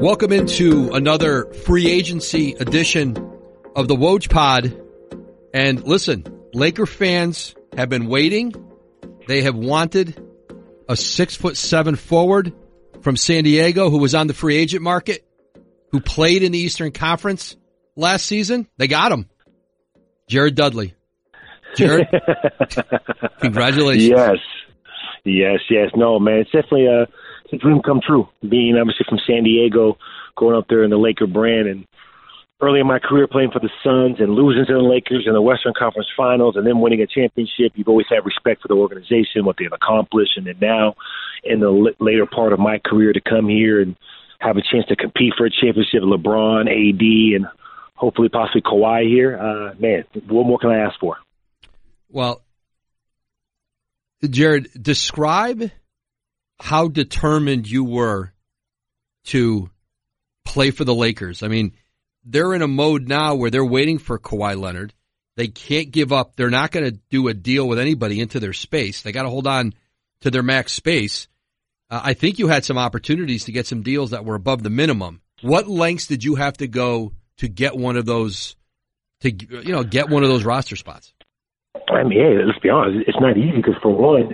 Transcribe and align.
Welcome 0.00 0.30
into 0.32 0.92
another 0.92 1.52
free 1.52 1.88
agency 1.90 2.52
edition 2.52 3.16
of 3.74 3.88
the 3.88 3.96
Woj 3.96 4.30
Pod. 4.30 4.80
And 5.52 5.82
listen, 5.82 6.24
Laker 6.54 6.86
fans 6.86 7.56
have 7.76 7.88
been 7.88 8.06
waiting. 8.06 8.54
They 9.26 9.42
have 9.42 9.56
wanted 9.56 10.16
a 10.88 10.96
six 10.96 11.34
foot 11.34 11.56
seven 11.56 11.96
forward 11.96 12.52
from 13.02 13.16
San 13.16 13.42
Diego 13.42 13.90
who 13.90 13.98
was 13.98 14.14
on 14.14 14.28
the 14.28 14.34
free 14.34 14.56
agent 14.56 14.84
market, 14.84 15.26
who 15.90 16.00
played 16.00 16.44
in 16.44 16.52
the 16.52 16.58
Eastern 16.58 16.92
Conference 16.92 17.56
last 17.96 18.24
season. 18.24 18.68
They 18.76 18.86
got 18.86 19.10
him. 19.10 19.28
Jared 20.28 20.54
Dudley. 20.54 20.94
Jared, 21.74 22.06
congratulations. 23.40 24.08
Yes. 24.08 24.36
Yes, 25.24 25.58
yes. 25.68 25.90
No, 25.96 26.20
man, 26.20 26.38
it's 26.38 26.52
definitely 26.52 26.86
a, 26.86 27.08
it's 27.48 27.62
a 27.62 27.64
dream 27.64 27.80
come 27.80 28.00
true. 28.06 28.28
Being 28.46 28.76
obviously 28.76 29.06
from 29.08 29.18
San 29.26 29.44
Diego, 29.44 29.96
going 30.36 30.56
up 30.56 30.66
there 30.68 30.84
in 30.84 30.90
the 30.90 30.98
Laker 30.98 31.26
brand, 31.26 31.66
and 31.66 31.86
early 32.60 32.80
in 32.80 32.86
my 32.86 32.98
career 32.98 33.26
playing 33.26 33.50
for 33.52 33.60
the 33.60 33.70
Suns 33.82 34.20
and 34.20 34.34
losing 34.34 34.66
to 34.66 34.74
the 34.74 34.80
Lakers 34.80 35.24
in 35.26 35.32
the 35.32 35.40
Western 35.40 35.72
Conference 35.78 36.08
Finals, 36.16 36.56
and 36.56 36.66
then 36.66 36.80
winning 36.80 37.00
a 37.00 37.06
championship. 37.06 37.72
You've 37.74 37.88
always 37.88 38.06
had 38.10 38.24
respect 38.26 38.62
for 38.62 38.68
the 38.68 38.74
organization, 38.74 39.44
what 39.44 39.56
they've 39.58 39.72
accomplished, 39.72 40.36
and 40.36 40.46
then 40.46 40.58
now 40.60 40.94
in 41.42 41.60
the 41.60 41.94
later 42.00 42.26
part 42.26 42.52
of 42.52 42.58
my 42.58 42.78
career 42.84 43.12
to 43.12 43.20
come 43.20 43.48
here 43.48 43.80
and 43.80 43.96
have 44.40 44.56
a 44.56 44.62
chance 44.62 44.86
to 44.88 44.96
compete 44.96 45.32
for 45.36 45.46
a 45.46 45.50
championship, 45.50 46.02
LeBron, 46.02 46.68
AD, 46.68 47.36
and 47.36 47.46
hopefully 47.94 48.28
possibly 48.28 48.62
Kawhi 48.62 49.08
here. 49.08 49.38
Uh, 49.38 49.74
man, 49.78 50.04
what 50.28 50.46
more 50.46 50.58
can 50.58 50.70
I 50.70 50.78
ask 50.80 50.98
for? 51.00 51.16
Well, 52.10 52.42
Jared, 54.28 54.68
describe 54.80 55.70
how 56.60 56.88
determined 56.88 57.68
you 57.68 57.84
were 57.84 58.32
to 59.26 59.70
play 60.44 60.70
for 60.70 60.84
the 60.84 60.94
Lakers. 60.94 61.42
I 61.42 61.48
mean, 61.48 61.72
they're 62.24 62.54
in 62.54 62.62
a 62.62 62.68
mode 62.68 63.08
now 63.08 63.34
where 63.34 63.50
they're 63.50 63.64
waiting 63.64 63.98
for 63.98 64.18
Kawhi 64.18 64.58
Leonard. 64.58 64.94
They 65.36 65.48
can't 65.48 65.90
give 65.90 66.12
up. 66.12 66.34
They're 66.34 66.50
not 66.50 66.72
going 66.72 66.86
to 66.86 66.98
do 67.10 67.28
a 67.28 67.34
deal 67.34 67.68
with 67.68 67.78
anybody 67.78 68.20
into 68.20 68.40
their 68.40 68.52
space. 68.52 69.02
They 69.02 69.12
got 69.12 69.22
to 69.22 69.28
hold 69.28 69.46
on 69.46 69.74
to 70.22 70.30
their 70.30 70.42
max 70.42 70.72
space. 70.72 71.28
Uh, 71.90 72.00
I 72.02 72.14
think 72.14 72.38
you 72.38 72.48
had 72.48 72.64
some 72.64 72.78
opportunities 72.78 73.44
to 73.44 73.52
get 73.52 73.66
some 73.66 73.82
deals 73.82 74.10
that 74.10 74.24
were 74.24 74.34
above 74.34 74.62
the 74.62 74.70
minimum. 74.70 75.20
What 75.42 75.68
lengths 75.68 76.08
did 76.08 76.24
you 76.24 76.34
have 76.34 76.56
to 76.56 76.66
go 76.66 77.12
to 77.38 77.48
get 77.48 77.76
one 77.76 77.96
of 77.96 78.04
those 78.04 78.56
to 79.20 79.32
you 79.32 79.72
know 79.72 79.84
get 79.84 80.08
one 80.08 80.24
of 80.24 80.28
those 80.28 80.44
roster 80.44 80.76
spots? 80.76 81.12
I 81.88 82.02
mean, 82.02 82.18
hey, 82.18 82.44
let's 82.44 82.58
be 82.58 82.68
honest. 82.68 83.04
It's 83.06 83.20
not 83.20 83.36
easy 83.36 83.56
because 83.56 83.76
for 83.80 83.94
one, 83.94 84.30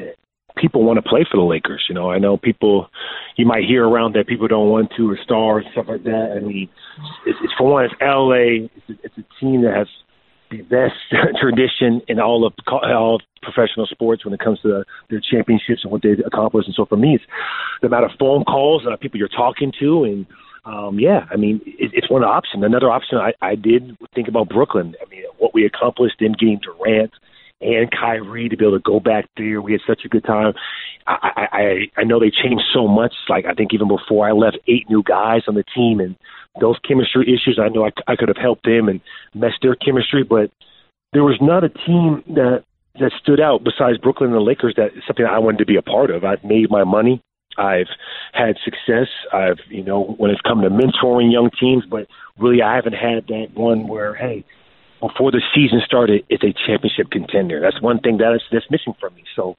people 0.56 0.84
want 0.84 1.02
to 1.02 1.08
play 1.08 1.26
for 1.28 1.36
the 1.36 1.42
Lakers. 1.42 1.84
You 1.88 1.94
know, 1.94 2.10
I 2.10 2.18
know 2.18 2.36
people. 2.36 2.88
You 3.36 3.46
might 3.46 3.64
hear 3.64 3.86
around 3.86 4.14
that 4.14 4.26
people 4.26 4.46
don't 4.46 4.70
want 4.70 4.92
to 4.96 5.10
or 5.10 5.18
stars 5.22 5.64
stuff 5.72 5.86
like 5.88 6.04
that. 6.04 6.34
I 6.36 6.40
mean, 6.40 6.68
it's, 7.26 7.38
it's 7.42 7.52
for 7.58 7.72
one, 7.72 7.84
it's 7.84 7.94
LA. 8.00 8.68
It's 8.76 8.88
a, 8.88 8.92
it's 9.02 9.18
a 9.18 9.40
team 9.40 9.62
that 9.62 9.74
has 9.74 9.88
the 10.50 10.62
best 10.62 10.94
tradition 11.40 12.00
in 12.08 12.20
all 12.20 12.46
of 12.46 12.52
all 12.72 13.16
of 13.16 13.20
professional 13.42 13.86
sports 13.86 14.24
when 14.24 14.32
it 14.32 14.40
comes 14.40 14.60
to 14.60 14.68
the, 14.68 14.84
their 15.10 15.20
championships 15.20 15.80
and 15.82 15.92
what 15.92 16.02
they 16.02 16.12
accomplish. 16.24 16.66
And 16.66 16.74
so 16.74 16.86
for 16.86 16.96
me, 16.96 17.16
it's 17.16 17.24
the 17.80 17.88
amount 17.88 18.04
of 18.04 18.12
phone 18.18 18.44
calls 18.44 18.82
and 18.84 18.98
people 19.00 19.18
you're 19.18 19.28
talking 19.28 19.72
to 19.80 20.04
and 20.04 20.26
um, 20.66 20.98
yeah, 20.98 21.26
I 21.30 21.36
mean, 21.36 21.60
it, 21.66 21.90
it's 21.92 22.10
one 22.10 22.24
option. 22.24 22.64
Another 22.64 22.90
option 22.90 23.18
I, 23.18 23.34
I 23.42 23.54
did 23.54 23.98
think 24.14 24.28
about 24.28 24.48
Brooklyn. 24.48 24.94
I 25.04 25.08
mean, 25.10 25.24
what 25.36 25.52
we 25.52 25.66
accomplished 25.66 26.22
in 26.22 26.32
getting 26.32 26.58
Durant 26.62 27.12
and 27.60 27.90
Kyrie 27.90 28.48
to 28.48 28.56
be 28.56 28.64
able 28.64 28.78
to 28.78 28.82
go 28.82 29.00
back 29.00 29.26
there. 29.36 29.60
We 29.60 29.72
had 29.72 29.80
such 29.86 30.04
a 30.04 30.08
good 30.08 30.24
time. 30.24 30.54
I, 31.06 31.46
I, 31.52 32.00
I 32.00 32.04
know 32.04 32.18
they 32.18 32.30
changed 32.30 32.64
so 32.72 32.88
much. 32.88 33.14
Like 33.28 33.44
I 33.46 33.54
think 33.54 33.72
even 33.72 33.88
before 33.88 34.28
I 34.28 34.32
left, 34.32 34.58
eight 34.68 34.88
new 34.88 35.02
guys 35.02 35.42
on 35.48 35.54
the 35.54 35.64
team, 35.74 36.00
and 36.00 36.16
those 36.60 36.78
chemistry 36.86 37.24
issues. 37.24 37.58
I 37.60 37.68
know 37.68 37.84
I, 37.84 37.90
I 38.06 38.16
could 38.16 38.28
have 38.28 38.36
helped 38.36 38.64
them 38.64 38.88
and 38.88 39.00
messed 39.34 39.58
their 39.62 39.74
chemistry, 39.74 40.22
but 40.22 40.50
there 41.12 41.24
was 41.24 41.38
not 41.40 41.64
a 41.64 41.68
team 41.68 42.22
that 42.34 42.64
that 43.00 43.10
stood 43.20 43.40
out 43.40 43.64
besides 43.64 43.98
Brooklyn 43.98 44.30
and 44.30 44.36
the 44.36 44.42
Lakers. 44.42 44.74
That 44.76 44.90
something 45.06 45.26
I 45.26 45.38
wanted 45.38 45.58
to 45.58 45.66
be 45.66 45.76
a 45.76 45.82
part 45.82 46.10
of. 46.10 46.24
I've 46.24 46.44
made 46.44 46.70
my 46.70 46.84
money. 46.84 47.20
I've 47.56 47.88
had 48.32 48.56
success. 48.64 49.08
I've, 49.32 49.58
you 49.68 49.84
know, 49.84 50.02
when 50.16 50.30
it's 50.30 50.40
come 50.40 50.62
to 50.62 50.70
mentoring 50.70 51.32
young 51.32 51.50
teams, 51.58 51.84
but 51.88 52.08
really 52.38 52.62
I 52.62 52.74
haven't 52.74 52.94
had 52.94 53.28
that 53.28 53.48
one 53.54 53.86
where, 53.86 54.14
hey, 54.14 54.44
before 55.08 55.30
the 55.30 55.42
season 55.54 55.82
started, 55.84 56.24
it's 56.28 56.44
a 56.44 56.54
championship 56.66 57.10
contender. 57.10 57.60
That's 57.60 57.80
one 57.80 58.00
thing 58.00 58.18
that 58.18 58.32
is 58.34 58.42
that's 58.50 58.70
missing 58.70 58.94
from 58.98 59.14
me. 59.14 59.24
So 59.36 59.56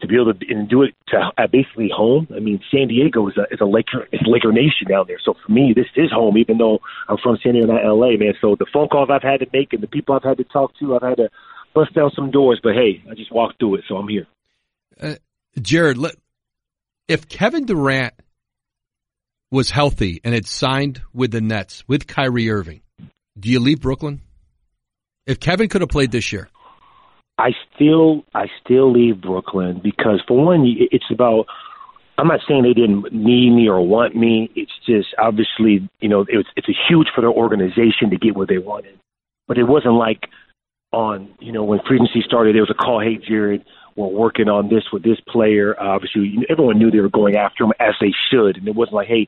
to 0.00 0.06
be 0.06 0.16
able 0.16 0.34
to 0.34 0.52
and 0.52 0.68
do 0.68 0.82
it 0.82 0.94
to 1.08 1.30
basically 1.50 1.90
home, 1.94 2.28
I 2.34 2.40
mean, 2.40 2.60
San 2.70 2.88
Diego 2.88 3.26
is 3.28 3.36
a 3.38 3.46
is 3.52 3.60
a 3.60 3.64
Laker 3.64 4.06
it's 4.12 4.24
Laker 4.26 4.52
Nation 4.52 4.88
down 4.88 5.06
there. 5.08 5.18
So 5.24 5.34
for 5.34 5.50
me, 5.50 5.72
this 5.74 5.86
is 5.96 6.10
home, 6.12 6.36
even 6.36 6.58
though 6.58 6.80
I'm 7.08 7.16
from 7.22 7.38
San 7.42 7.54
Diego, 7.54 7.72
not 7.72 7.84
LA, 7.84 8.16
man. 8.18 8.34
So 8.40 8.56
the 8.58 8.66
phone 8.72 8.88
calls 8.88 9.08
I've 9.10 9.22
had 9.22 9.40
to 9.40 9.46
make 9.52 9.72
and 9.72 9.82
the 9.82 9.88
people 9.88 10.14
I've 10.14 10.24
had 10.24 10.38
to 10.38 10.44
talk 10.44 10.76
to, 10.80 10.94
I've 10.96 11.02
had 11.02 11.16
to 11.16 11.30
bust 11.74 11.94
down 11.94 12.10
some 12.14 12.30
doors. 12.30 12.60
But 12.62 12.74
hey, 12.74 13.02
I 13.10 13.14
just 13.14 13.32
walked 13.32 13.58
through 13.58 13.76
it, 13.76 13.84
so 13.88 13.96
I'm 13.96 14.08
here. 14.08 14.26
Uh, 15.00 15.14
Jared, 15.60 15.96
let, 15.96 16.16
if 17.08 17.28
Kevin 17.28 17.64
Durant 17.64 18.14
was 19.50 19.70
healthy 19.70 20.20
and 20.24 20.34
had 20.34 20.46
signed 20.46 21.02
with 21.12 21.30
the 21.30 21.40
Nets 21.40 21.84
with 21.86 22.06
Kyrie 22.06 22.50
Irving, 22.50 22.82
do 23.38 23.50
you 23.50 23.60
leave 23.60 23.80
Brooklyn? 23.80 24.20
If 25.26 25.40
Kevin 25.40 25.68
could 25.68 25.80
have 25.80 25.90
played 25.90 26.10
this 26.10 26.32
year, 26.32 26.48
I 27.38 27.50
still 27.74 28.24
I 28.34 28.46
still 28.64 28.92
leave 28.92 29.20
Brooklyn 29.20 29.80
because 29.82 30.20
for 30.26 30.44
one, 30.44 30.64
it's 30.66 31.10
about. 31.10 31.46
I'm 32.18 32.28
not 32.28 32.40
saying 32.46 32.62
they 32.62 32.74
didn't 32.74 33.10
need 33.12 33.50
me 33.50 33.68
or 33.68 33.84
want 33.84 34.14
me. 34.14 34.50
It's 34.54 34.72
just 34.86 35.08
obviously, 35.18 35.88
you 36.00 36.08
know, 36.08 36.26
it's 36.28 36.48
it's 36.56 36.68
a 36.68 36.76
huge 36.88 37.08
for 37.14 37.22
their 37.22 37.30
organization 37.30 38.10
to 38.10 38.16
get 38.16 38.36
what 38.36 38.48
they 38.48 38.58
wanted, 38.58 38.98
but 39.48 39.56
it 39.56 39.64
wasn't 39.64 39.94
like 39.94 40.28
on, 40.92 41.30
you 41.40 41.52
know, 41.52 41.64
when 41.64 41.80
free 41.88 41.96
agency 41.96 42.22
started, 42.24 42.54
there 42.54 42.62
was 42.62 42.70
a 42.70 42.74
call, 42.74 43.00
hey 43.00 43.16
Jared, 43.16 43.64
we're 43.96 44.08
working 44.08 44.48
on 44.48 44.68
this 44.68 44.84
with 44.92 45.02
this 45.02 45.18
player. 45.26 45.74
Uh, 45.80 45.88
obviously, 45.88 46.36
everyone 46.48 46.78
knew 46.78 46.90
they 46.90 47.00
were 47.00 47.08
going 47.08 47.36
after 47.36 47.64
him 47.64 47.72
as 47.80 47.94
they 48.00 48.12
should, 48.30 48.56
and 48.58 48.68
it 48.68 48.74
wasn't 48.74 48.94
like, 48.94 49.08
hey, 49.08 49.26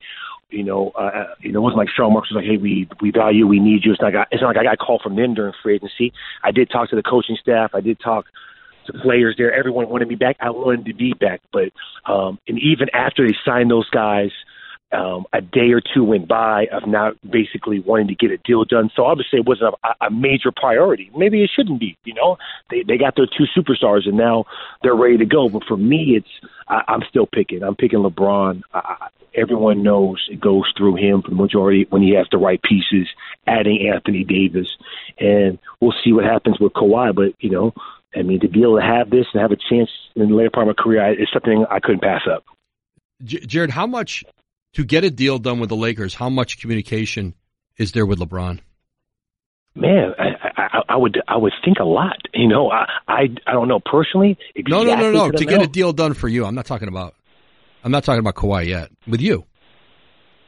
you 0.54 0.62
know, 0.62 0.92
uh, 0.94 1.02
uh 1.02 1.34
you 1.40 1.52
know, 1.52 1.58
it 1.58 1.62
wasn't 1.62 1.78
like 1.78 1.88
Sean 1.94 2.12
Marks 2.12 2.30
was 2.30 2.36
like, 2.36 2.50
hey, 2.50 2.56
we 2.56 2.88
we 3.00 3.10
value, 3.10 3.46
we 3.46 3.60
need 3.60 3.84
you. 3.84 3.92
It's 3.92 4.00
not, 4.00 4.14
like 4.14 4.28
it's 4.30 4.40
not 4.40 4.48
like 4.48 4.58
I 4.58 4.64
got 4.64 4.74
a 4.74 4.76
call 4.76 5.00
from 5.02 5.16
them 5.16 5.34
during 5.34 5.52
free 5.62 5.76
agency. 5.76 6.12
I 6.42 6.52
did 6.52 6.70
talk 6.70 6.90
to 6.90 6.96
the 6.96 7.02
coaching 7.02 7.36
staff. 7.40 7.70
I 7.74 7.80
did 7.80 7.98
talk 8.00 8.26
to 8.86 8.92
players 8.92 9.34
there. 9.36 9.52
Everyone 9.52 9.88
wanted 9.88 10.08
me 10.08 10.14
back. 10.14 10.36
I 10.40 10.50
wanted 10.50 10.86
to 10.86 10.94
be 10.94 11.12
back, 11.12 11.40
but 11.52 11.72
um, 12.10 12.38
and 12.46 12.58
even 12.58 12.88
after 12.94 13.26
they 13.26 13.34
signed 13.44 13.70
those 13.70 13.88
guys 13.90 14.30
um, 14.94 15.26
a 15.32 15.40
day 15.40 15.72
or 15.72 15.80
two 15.80 16.04
went 16.04 16.28
by 16.28 16.66
of 16.72 16.86
not 16.86 17.14
basically 17.28 17.80
wanting 17.80 18.08
to 18.08 18.14
get 18.14 18.30
a 18.30 18.38
deal 18.38 18.64
done. 18.64 18.90
So 18.94 19.04
obviously 19.04 19.40
it 19.40 19.46
wasn't 19.46 19.74
a, 19.84 20.06
a 20.06 20.10
major 20.10 20.52
priority. 20.54 21.10
Maybe 21.16 21.42
it 21.42 21.50
shouldn't 21.54 21.80
be. 21.80 21.96
You 22.04 22.14
know, 22.14 22.38
they 22.70 22.82
they 22.82 22.96
got 22.96 23.16
their 23.16 23.26
two 23.26 23.44
superstars 23.56 24.06
and 24.06 24.16
now 24.16 24.44
they're 24.82 24.94
ready 24.94 25.18
to 25.18 25.26
go. 25.26 25.48
But 25.48 25.64
for 25.64 25.76
me, 25.76 26.16
it's 26.16 26.48
I, 26.68 26.82
I'm 26.88 27.02
still 27.08 27.26
picking. 27.26 27.62
I'm 27.62 27.76
picking 27.76 28.00
LeBron. 28.00 28.62
I, 28.72 29.08
everyone 29.34 29.82
knows 29.82 30.26
it 30.30 30.40
goes 30.40 30.72
through 30.76 30.96
him 30.96 31.22
for 31.22 31.30
the 31.30 31.36
majority 31.36 31.86
when 31.90 32.02
he 32.02 32.14
has 32.14 32.26
the 32.30 32.38
right 32.38 32.62
pieces. 32.62 33.08
Adding 33.46 33.90
Anthony 33.92 34.24
Davis, 34.24 34.68
and 35.18 35.58
we'll 35.80 35.94
see 36.04 36.12
what 36.12 36.24
happens 36.24 36.58
with 36.60 36.72
Kawhi. 36.72 37.14
But 37.14 37.34
you 37.40 37.50
know, 37.50 37.72
I 38.14 38.22
mean, 38.22 38.40
to 38.40 38.48
be 38.48 38.62
able 38.62 38.78
to 38.78 38.86
have 38.86 39.10
this 39.10 39.26
and 39.32 39.42
have 39.42 39.52
a 39.52 39.56
chance 39.56 39.90
in 40.14 40.28
the 40.28 40.34
later 40.34 40.50
part 40.50 40.68
of 40.68 40.76
my 40.76 40.82
career 40.82 41.20
is 41.20 41.28
something 41.32 41.66
I 41.70 41.80
couldn't 41.80 42.02
pass 42.02 42.22
up. 42.30 42.44
Jared, 43.24 43.70
how 43.70 43.86
much 43.86 44.24
to 44.74 44.84
get 44.84 45.04
a 45.04 45.10
deal 45.10 45.38
done 45.38 45.60
with 45.60 45.68
the 45.68 45.76
Lakers, 45.76 46.14
how 46.14 46.28
much 46.28 46.60
communication 46.60 47.34
is 47.76 47.92
there 47.92 48.06
with 48.06 48.18
LeBron? 48.18 48.60
Man, 49.76 50.12
I, 50.18 50.50
I, 50.56 50.82
I 50.90 50.96
would 50.96 51.20
I 51.26 51.36
would 51.36 51.52
think 51.64 51.78
a 51.80 51.84
lot. 51.84 52.18
You 52.32 52.46
know, 52.46 52.70
I 52.70 52.86
I, 53.08 53.22
I 53.46 53.52
don't 53.52 53.66
know 53.66 53.80
personally. 53.80 54.38
Exactly 54.54 54.70
no, 54.70 54.84
no, 54.84 55.10
no, 55.10 55.26
no. 55.26 55.30
To 55.32 55.44
get 55.44 55.62
a 55.62 55.66
deal 55.66 55.92
done 55.92 56.14
for 56.14 56.28
you, 56.28 56.44
I'm 56.44 56.54
not 56.54 56.66
talking 56.66 56.86
about. 56.86 57.14
I'm 57.82 57.90
not 57.90 58.04
talking 58.04 58.20
about 58.20 58.36
Kawhi 58.36 58.66
yet. 58.66 58.90
With 59.06 59.20
you. 59.20 59.44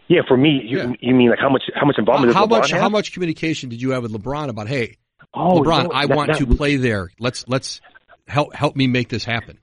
Yeah, 0.08 0.20
for 0.28 0.36
me, 0.36 0.60
you, 0.64 0.78
yeah. 0.78 0.92
you 1.00 1.14
mean 1.14 1.30
like 1.30 1.40
how 1.40 1.48
much 1.48 1.64
how 1.74 1.84
much 1.86 1.96
involvement? 1.98 2.32
How, 2.32 2.40
how 2.40 2.46
much 2.46 2.70
have? 2.70 2.80
how 2.80 2.88
much 2.88 3.12
communication 3.12 3.68
did 3.68 3.82
you 3.82 3.90
have 3.90 4.04
with 4.04 4.12
LeBron 4.12 4.48
about 4.48 4.68
hey, 4.68 4.98
oh, 5.34 5.60
LeBron, 5.60 5.84
no, 5.84 5.90
I 5.92 6.06
that, 6.06 6.16
want 6.16 6.28
that, 6.28 6.38
to 6.38 6.46
play 6.46 6.76
there. 6.76 7.10
Let's 7.18 7.44
let's 7.48 7.80
help 8.28 8.54
help 8.54 8.76
me 8.76 8.86
make 8.86 9.08
this 9.08 9.24
happen. 9.24 9.58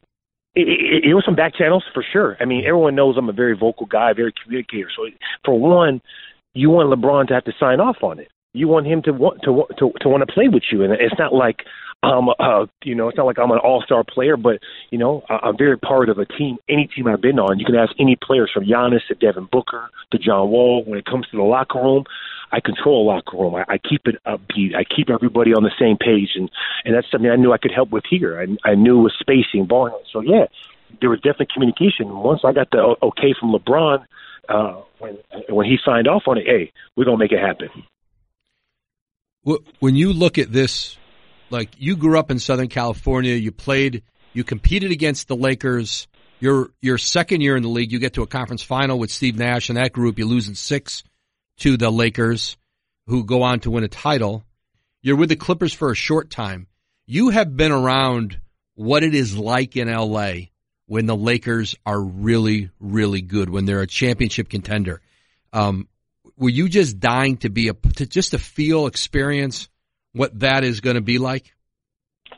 It, 0.56 0.68
it, 0.68 1.10
it 1.10 1.14
was 1.14 1.24
some 1.26 1.36
back 1.36 1.56
channels 1.56 1.84
for 1.94 2.04
sure. 2.12 2.38
I 2.40 2.46
mean, 2.46 2.64
everyone 2.66 2.96
knows 2.96 3.16
I'm 3.18 3.30
a 3.30 3.34
very 3.34 3.58
vocal 3.58 3.88
guy, 3.88 4.14
very 4.14 4.34
communicator. 4.44 4.90
So, 4.96 5.08
for 5.44 5.60
one, 5.60 6.02
you 6.54 6.70
want 6.70 6.90
LeBron 6.90 7.28
to 7.28 7.34
have 7.34 7.46
to 7.46 7.54
sign 7.60 7.80
off 7.80 7.98
on 8.04 8.20
it. 8.20 8.30
You 8.54 8.68
want 8.68 8.86
him 8.86 9.02
to 9.04 9.12
want 9.12 9.42
to 9.44 9.66
to 9.80 9.92
to 10.02 10.10
want 10.10 10.22
to 10.28 10.32
play 10.32 10.48
with 10.48 10.64
you, 10.72 10.84
and 10.84 10.94
it's 10.94 11.18
not 11.18 11.34
like 11.34 11.64
um 12.04 12.30
uh 12.38 12.66
you 12.84 12.96
know 12.96 13.08
it's 13.08 13.18
not 13.18 13.26
like 13.26 13.40
I'm 13.40 13.52
an 13.52 13.60
all 13.60 13.82
star 13.82 14.04
player, 14.04 14.38
but 14.38 14.60
you 14.92 14.98
know 14.98 15.24
I'm 15.30 15.58
very 15.58 15.78
part 15.78 16.10
of 16.10 16.20
a 16.20 16.26
team. 16.26 16.58
Any 16.70 16.88
team 16.88 17.08
I've 17.08 17.22
been 17.22 17.40
on, 17.40 17.60
you 17.60 17.66
can 17.66 17.76
ask 17.76 17.94
any 18.00 18.18
players 18.22 18.52
from 18.54 18.66
Giannis 18.66 19.06
to 19.08 19.16
Devin 19.16 19.48
Booker 19.52 19.90
to 20.12 20.18
John 20.18 20.50
Wall. 20.50 20.84
When 20.86 21.00
it 21.00 21.06
comes 21.06 21.28
to 21.32 21.38
the 21.38 21.44
locker 21.44 21.80
room, 21.80 22.04
I 22.52 22.60
control 22.60 23.04
a 23.04 23.06
locker 23.14 23.38
room. 23.38 23.56
I, 23.56 23.66
I 23.68 23.78
keep 23.78 24.06
it 24.06 24.16
upbeat. 24.28 24.76
I 24.76 24.84
keep 24.84 25.10
everybody 25.10 25.54
on 25.54 25.64
the 25.64 25.72
same 25.80 25.98
page, 25.98 26.32
and 26.36 26.52
and 26.86 26.94
that's 26.94 27.10
something 27.10 27.30
I 27.30 27.36
knew 27.36 27.54
I 27.54 27.58
could 27.58 27.74
help 27.74 27.90
with 27.90 28.04
here. 28.10 28.40
I, 28.40 28.70
I 28.70 28.76
knew 28.76 29.00
with 29.00 29.14
spacing, 29.20 29.66
ball. 29.66 30.02
So 30.12 30.22
yeah, 30.22 30.46
there 31.02 31.10
was 31.10 31.20
definitely 31.20 31.48
communication. 31.54 32.10
Once 32.10 32.42
I 32.44 32.52
got 32.52 32.70
the 32.72 32.96
okay 33.02 33.34
from 33.40 33.54
LeBron, 33.54 34.06
uh, 34.50 34.82
when 35.00 35.18
when 35.50 35.66
he 35.66 35.78
signed 35.84 36.08
off 36.08 36.24
on 36.28 36.38
it, 36.38 36.46
hey, 36.46 36.72
we're 36.96 37.06
gonna 37.06 37.18
make 37.18 37.32
it 37.32 37.40
happen. 37.40 37.70
When 39.80 39.96
you 39.96 40.14
look 40.14 40.38
at 40.38 40.52
this, 40.52 40.98
like 41.54 41.70
you 41.78 41.96
grew 41.96 42.18
up 42.20 42.32
in 42.32 42.40
Southern 42.40 42.68
California, 42.68 43.36
you 43.36 43.52
played, 43.52 44.04
you 44.34 44.44
competed 44.44 44.92
against 44.92 45.28
the 45.28 45.36
Lakers. 45.36 46.08
Your 46.40 46.72
your 46.82 46.98
second 46.98 47.40
year 47.40 47.56
in 47.56 47.64
the 47.64 47.70
league, 47.70 47.94
you 47.94 48.00
get 48.00 48.14
to 48.14 48.24
a 48.24 48.28
conference 48.28 48.64
final 48.64 49.00
with 49.00 49.12
Steve 49.12 49.38
Nash 49.38 49.70
and 49.70 49.78
that 49.78 49.94
group. 49.94 50.20
You 50.20 50.26
lose 50.26 50.50
in 50.50 50.56
six 50.56 51.04
to 51.60 51.78
the 51.78 51.90
Lakers, 51.90 52.58
who 53.08 53.24
go 53.24 53.44
on 53.44 53.62
to 53.62 53.72
win 53.72 53.86
a 53.86 53.88
title. 53.88 54.44
You're 55.02 55.16
with 55.16 55.30
the 55.30 55.36
Clippers 55.36 55.74
for 55.74 55.92
a 55.92 55.96
short 55.96 56.30
time. 56.30 56.68
You 57.06 57.30
have 57.30 57.56
been 57.56 57.72
around 57.72 58.40
what 58.76 59.04
it 59.04 59.14
is 59.14 59.38
like 59.38 59.78
in 59.78 59.90
LA 59.90 60.34
when 60.88 61.06
the 61.06 61.16
Lakers 61.16 61.76
are 61.86 62.02
really, 62.02 62.72
really 62.80 63.22
good, 63.22 63.50
when 63.50 63.66
they're 63.66 63.82
a 63.82 63.88
championship 63.88 64.50
contender. 64.50 65.02
Um, 65.54 65.88
were 66.36 66.50
you 66.50 66.68
just 66.68 67.00
dying 67.00 67.38
to 67.38 67.50
be 67.50 67.68
a 67.68 67.74
to 67.74 68.08
just 68.08 68.32
to 68.32 68.40
feel 68.40 68.88
experience 68.88 69.70
what 70.14 70.40
that 70.40 70.64
is 70.64 70.80
going 70.80 70.96
to 70.96 71.02
be 71.02 71.18
like? 71.18 71.54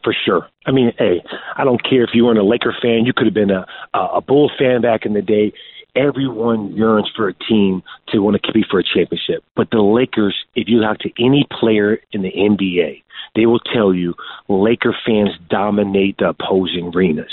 For 0.04 0.16
sure. 0.26 0.48
I 0.66 0.72
mean, 0.72 0.92
hey, 0.98 1.24
I 1.56 1.64
don't 1.64 1.82
care 1.82 2.04
if 2.04 2.10
you 2.14 2.26
weren't 2.26 2.40
a 2.40 2.44
Laker 2.44 2.76
fan. 2.82 3.06
You 3.06 3.14
could 3.14 3.28
have 3.28 3.34
been 3.34 3.52
a 3.52 3.66
a 3.94 4.22
Bull 4.22 4.52
fan 4.58 4.82
back 4.82 5.06
in 5.06 5.14
the 5.14 5.22
day. 5.22 5.54
Everyone 5.96 6.76
yearns 6.76 7.10
for 7.16 7.30
a 7.30 7.34
team 7.34 7.82
to 8.10 8.20
want 8.20 8.36
to 8.36 8.40
compete 8.40 8.66
for 8.70 8.80
a 8.80 8.84
championship. 8.84 9.44
But 9.56 9.70
the 9.72 9.82
Lakers, 9.82 10.36
if 10.54 10.68
you 10.68 10.82
talk 10.82 11.00
to 11.00 11.10
any 11.18 11.48
player 11.50 12.00
in 12.12 12.22
the 12.22 12.32
NBA, 12.32 13.04
they 13.36 13.46
will 13.46 13.62
tell 13.62 13.94
you 13.94 14.14
Laker 14.50 14.94
fans 15.06 15.30
dominate 15.50 16.18
the 16.18 16.30
opposing 16.30 16.92
arenas. 16.94 17.32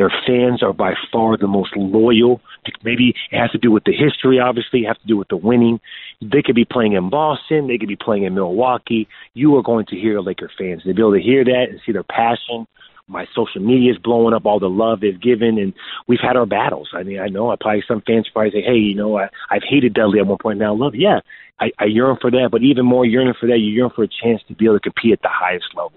Their 0.00 0.10
fans 0.26 0.62
are 0.62 0.72
by 0.72 0.94
far 1.12 1.36
the 1.36 1.46
most 1.46 1.76
loyal. 1.76 2.40
Maybe 2.82 3.14
it 3.30 3.38
has 3.38 3.50
to 3.50 3.58
do 3.58 3.70
with 3.70 3.84
the 3.84 3.92
history, 3.92 4.40
obviously, 4.40 4.84
it 4.84 4.86
has 4.86 4.96
to 4.96 5.06
do 5.06 5.18
with 5.18 5.28
the 5.28 5.36
winning. 5.36 5.78
They 6.22 6.40
could 6.40 6.54
be 6.54 6.64
playing 6.64 6.94
in 6.94 7.10
Boston, 7.10 7.68
they 7.68 7.76
could 7.76 7.86
be 7.86 7.96
playing 7.96 8.22
in 8.22 8.34
Milwaukee. 8.34 9.08
You 9.34 9.58
are 9.58 9.62
going 9.62 9.84
to 9.90 9.96
hear 9.96 10.22
Laker 10.22 10.50
fans. 10.56 10.80
They'll 10.86 10.94
be 10.94 11.02
able 11.02 11.12
to 11.12 11.20
hear 11.20 11.44
that 11.44 11.66
and 11.68 11.82
see 11.84 11.92
their 11.92 12.02
passion. 12.02 12.66
My 13.08 13.26
social 13.34 13.60
media 13.60 13.92
is 13.92 13.98
blowing 13.98 14.32
up 14.32 14.46
all 14.46 14.58
the 14.58 14.70
love 14.70 15.00
they've 15.00 15.20
given, 15.20 15.58
and 15.58 15.74
we've 16.08 16.18
had 16.18 16.34
our 16.34 16.46
battles. 16.46 16.88
I 16.94 17.02
mean, 17.02 17.20
I 17.20 17.26
know 17.26 17.50
I 17.50 17.56
probably 17.60 17.84
some 17.86 18.00
fans 18.06 18.30
probably 18.32 18.52
say, 18.52 18.62
"Hey, 18.62 18.78
you 18.78 18.94
know, 18.94 19.18
I, 19.18 19.28
I've 19.50 19.64
hated 19.68 19.92
Dudley 19.92 20.20
at 20.20 20.26
one 20.26 20.38
point. 20.40 20.60
Now, 20.60 20.72
love, 20.72 20.94
yeah, 20.94 21.20
I, 21.60 21.72
I 21.78 21.84
yearn 21.84 22.16
for 22.18 22.30
that, 22.30 22.48
but 22.50 22.62
even 22.62 22.86
more 22.86 23.04
yearning 23.04 23.34
for 23.38 23.48
that, 23.48 23.58
you 23.58 23.66
yearn 23.66 23.90
for 23.94 24.04
a 24.04 24.08
chance 24.08 24.40
to 24.48 24.54
be 24.54 24.64
able 24.64 24.78
to 24.78 24.80
compete 24.80 25.12
at 25.12 25.20
the 25.20 25.28
highest 25.28 25.66
level. 25.74 25.92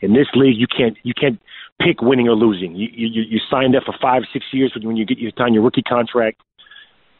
In 0.00 0.14
this 0.14 0.28
league, 0.34 0.56
you 0.56 0.66
can't 0.66 0.96
you 1.02 1.12
can't 1.12 1.38
pick 1.80 2.00
winning 2.00 2.28
or 2.28 2.34
losing. 2.34 2.74
You 2.74 2.88
you, 2.92 3.22
you 3.28 3.40
signed 3.50 3.76
up 3.76 3.84
for 3.84 3.94
five 4.00 4.22
six 4.32 4.44
years 4.52 4.72
when 4.82 4.96
you 4.96 5.06
get 5.06 5.18
you 5.18 5.30
sign 5.36 5.54
your 5.54 5.62
rookie 5.62 5.82
contract. 5.82 6.40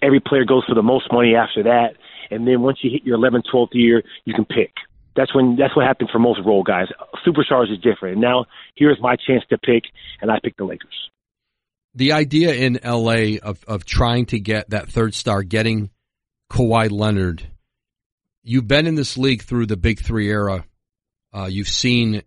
Every 0.02 0.20
player 0.20 0.44
goes 0.44 0.64
for 0.68 0.74
the 0.74 0.82
most 0.82 1.12
money 1.12 1.34
after 1.36 1.62
that, 1.64 1.94
and 2.30 2.46
then 2.46 2.60
once 2.60 2.78
you 2.82 2.90
hit 2.90 3.04
your 3.04 3.18
11th, 3.18 3.44
12th 3.54 3.68
year, 3.72 4.02
you 4.24 4.34
can 4.34 4.44
pick. 4.44 4.72
That's 5.14 5.34
when 5.34 5.56
that's 5.56 5.76
what 5.76 5.86
happens 5.86 6.10
for 6.10 6.18
most 6.18 6.40
role 6.44 6.62
guys. 6.62 6.86
Superstars 7.26 7.70
is 7.70 7.78
different. 7.78 8.14
And 8.14 8.20
now 8.22 8.46
here's 8.76 8.98
my 9.00 9.16
chance 9.16 9.44
to 9.50 9.58
pick, 9.58 9.84
and 10.20 10.30
I 10.30 10.38
pick 10.42 10.56
the 10.56 10.64
Lakers. 10.64 11.10
The 11.94 12.12
idea 12.12 12.54
in 12.54 12.80
LA 12.82 13.36
of 13.42 13.62
of 13.66 13.84
trying 13.84 14.26
to 14.26 14.40
get 14.40 14.70
that 14.70 14.88
third 14.88 15.14
star, 15.14 15.42
getting 15.42 15.90
Kawhi 16.50 16.90
Leonard. 16.90 17.46
You've 18.42 18.66
been 18.66 18.86
in 18.86 18.94
this 18.94 19.16
league 19.16 19.42
through 19.42 19.66
the 19.66 19.76
Big 19.76 20.00
Three 20.00 20.28
era. 20.28 20.64
Uh, 21.34 21.46
you've 21.46 21.68
seen 21.68 22.22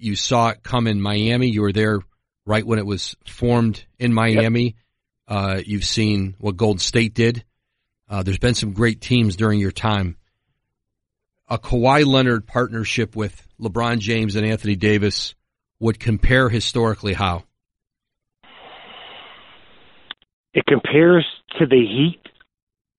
you 0.00 0.16
saw 0.16 0.48
it 0.48 0.62
come 0.62 0.86
in 0.86 1.00
Miami. 1.00 1.48
You 1.48 1.62
were 1.62 1.72
there 1.72 2.00
right 2.46 2.66
when 2.66 2.78
it 2.78 2.86
was 2.86 3.16
formed 3.26 3.84
in 3.98 4.12
Miami. 4.12 4.64
Yep. 4.64 4.74
Uh, 5.28 5.60
you've 5.64 5.84
seen 5.84 6.34
what 6.38 6.56
Golden 6.56 6.80
State 6.80 7.14
did. 7.14 7.44
Uh, 8.08 8.22
there's 8.22 8.38
been 8.38 8.54
some 8.54 8.72
great 8.72 9.00
teams 9.00 9.36
during 9.36 9.60
your 9.60 9.70
time. 9.70 10.16
A 11.48 11.58
Kawhi 11.58 12.04
Leonard 12.04 12.46
partnership 12.46 13.14
with 13.14 13.46
LeBron 13.60 13.98
James 13.98 14.36
and 14.36 14.46
Anthony 14.46 14.76
Davis 14.76 15.34
would 15.78 16.00
compare 16.00 16.48
historically 16.48 17.12
how? 17.12 17.44
It 20.52 20.64
compares 20.66 21.26
to 21.58 21.66
the 21.66 21.76
Heat 21.76 22.20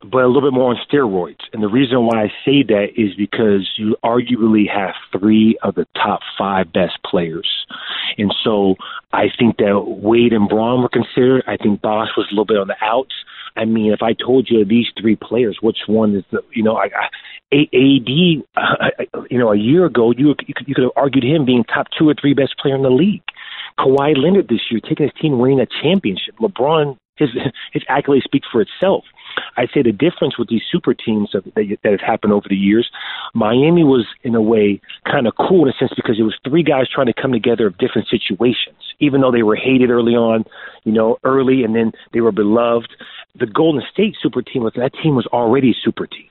but 0.03 0.23
a 0.23 0.27
little 0.27 0.49
bit 0.49 0.53
more 0.53 0.71
on 0.71 0.77
steroids. 0.89 1.41
And 1.53 1.61
the 1.61 1.67
reason 1.67 2.05
why 2.05 2.23
I 2.23 2.27
say 2.43 2.63
that 2.63 2.87
is 2.95 3.13
because 3.15 3.69
you 3.77 3.95
arguably 4.03 4.65
have 4.69 4.95
three 5.11 5.57
of 5.63 5.75
the 5.75 5.85
top 5.95 6.21
five 6.37 6.73
best 6.73 6.97
players. 7.05 7.47
And 8.17 8.33
so 8.43 8.75
I 9.13 9.25
think 9.37 9.57
that 9.57 9.83
Wade 9.85 10.33
and 10.33 10.49
Bron 10.49 10.81
were 10.81 10.89
considered. 10.89 11.43
I 11.47 11.57
think 11.57 11.81
Bosh 11.81 12.09
was 12.17 12.27
a 12.29 12.33
little 12.33 12.45
bit 12.45 12.57
on 12.57 12.67
the 12.67 12.75
outs. 12.81 13.13
I 13.55 13.65
mean, 13.65 13.91
if 13.91 14.01
I 14.01 14.13
told 14.13 14.49
you 14.49 14.63
these 14.65 14.87
three 14.99 15.15
players, 15.15 15.59
which 15.61 15.79
one 15.87 16.15
is 16.15 16.23
the, 16.31 16.41
you 16.53 16.63
know, 16.63 16.77
I, 16.77 16.85
I 16.85 17.09
AD, 17.53 18.43
uh, 18.55 19.23
you 19.29 19.37
know, 19.37 19.51
a 19.51 19.57
year 19.57 19.85
ago, 19.85 20.11
you, 20.11 20.35
you 20.47 20.53
could, 20.53 20.67
you 20.67 20.73
could 20.73 20.85
have 20.85 20.93
argued 20.95 21.25
him 21.25 21.45
being 21.45 21.65
top 21.65 21.87
two 21.97 22.07
or 22.07 22.15
three 22.19 22.33
best 22.33 22.55
player 22.57 22.75
in 22.75 22.81
the 22.81 22.89
league. 22.89 23.23
Kawhi 23.77 24.15
Leonard 24.17 24.47
this 24.47 24.61
year, 24.69 24.79
taking 24.79 25.05
his 25.05 25.21
team 25.21 25.37
winning 25.37 25.59
a 25.59 25.67
championship. 25.83 26.35
LeBron, 26.39 26.97
his 27.17 27.29
his 27.73 27.83
accolades 27.89 28.23
speak 28.23 28.43
for 28.51 28.61
itself. 28.61 29.03
I'd 29.57 29.69
say 29.73 29.81
the 29.81 29.91
difference 29.91 30.37
with 30.37 30.49
these 30.49 30.61
super 30.71 30.93
teams 30.93 31.31
that, 31.33 31.43
that 31.55 31.91
have 31.91 31.99
happened 31.99 32.33
over 32.33 32.47
the 32.49 32.55
years, 32.55 32.89
Miami 33.33 33.83
was 33.83 34.05
in 34.23 34.35
a 34.35 34.41
way 34.41 34.81
kind 35.05 35.27
of 35.27 35.33
cool 35.35 35.63
in 35.63 35.73
a 35.73 35.77
sense 35.77 35.91
because 35.95 36.19
it 36.19 36.23
was 36.23 36.37
three 36.47 36.63
guys 36.63 36.87
trying 36.89 37.07
to 37.07 37.13
come 37.13 37.31
together 37.31 37.67
of 37.67 37.77
different 37.77 38.07
situations. 38.07 38.77
Even 38.99 39.21
though 39.21 39.31
they 39.31 39.43
were 39.43 39.55
hated 39.55 39.89
early 39.89 40.13
on, 40.13 40.45
you 40.83 40.91
know, 40.91 41.17
early 41.23 41.63
and 41.63 41.75
then 41.75 41.91
they 42.13 42.21
were 42.21 42.31
beloved. 42.31 42.89
The 43.39 43.47
Golden 43.47 43.81
State 43.91 44.15
super 44.21 44.41
team 44.41 44.63
was 44.63 44.73
that 44.75 44.93
team 45.01 45.15
was 45.15 45.27
already 45.27 45.71
a 45.71 45.75
super 45.83 46.07
team. 46.07 46.29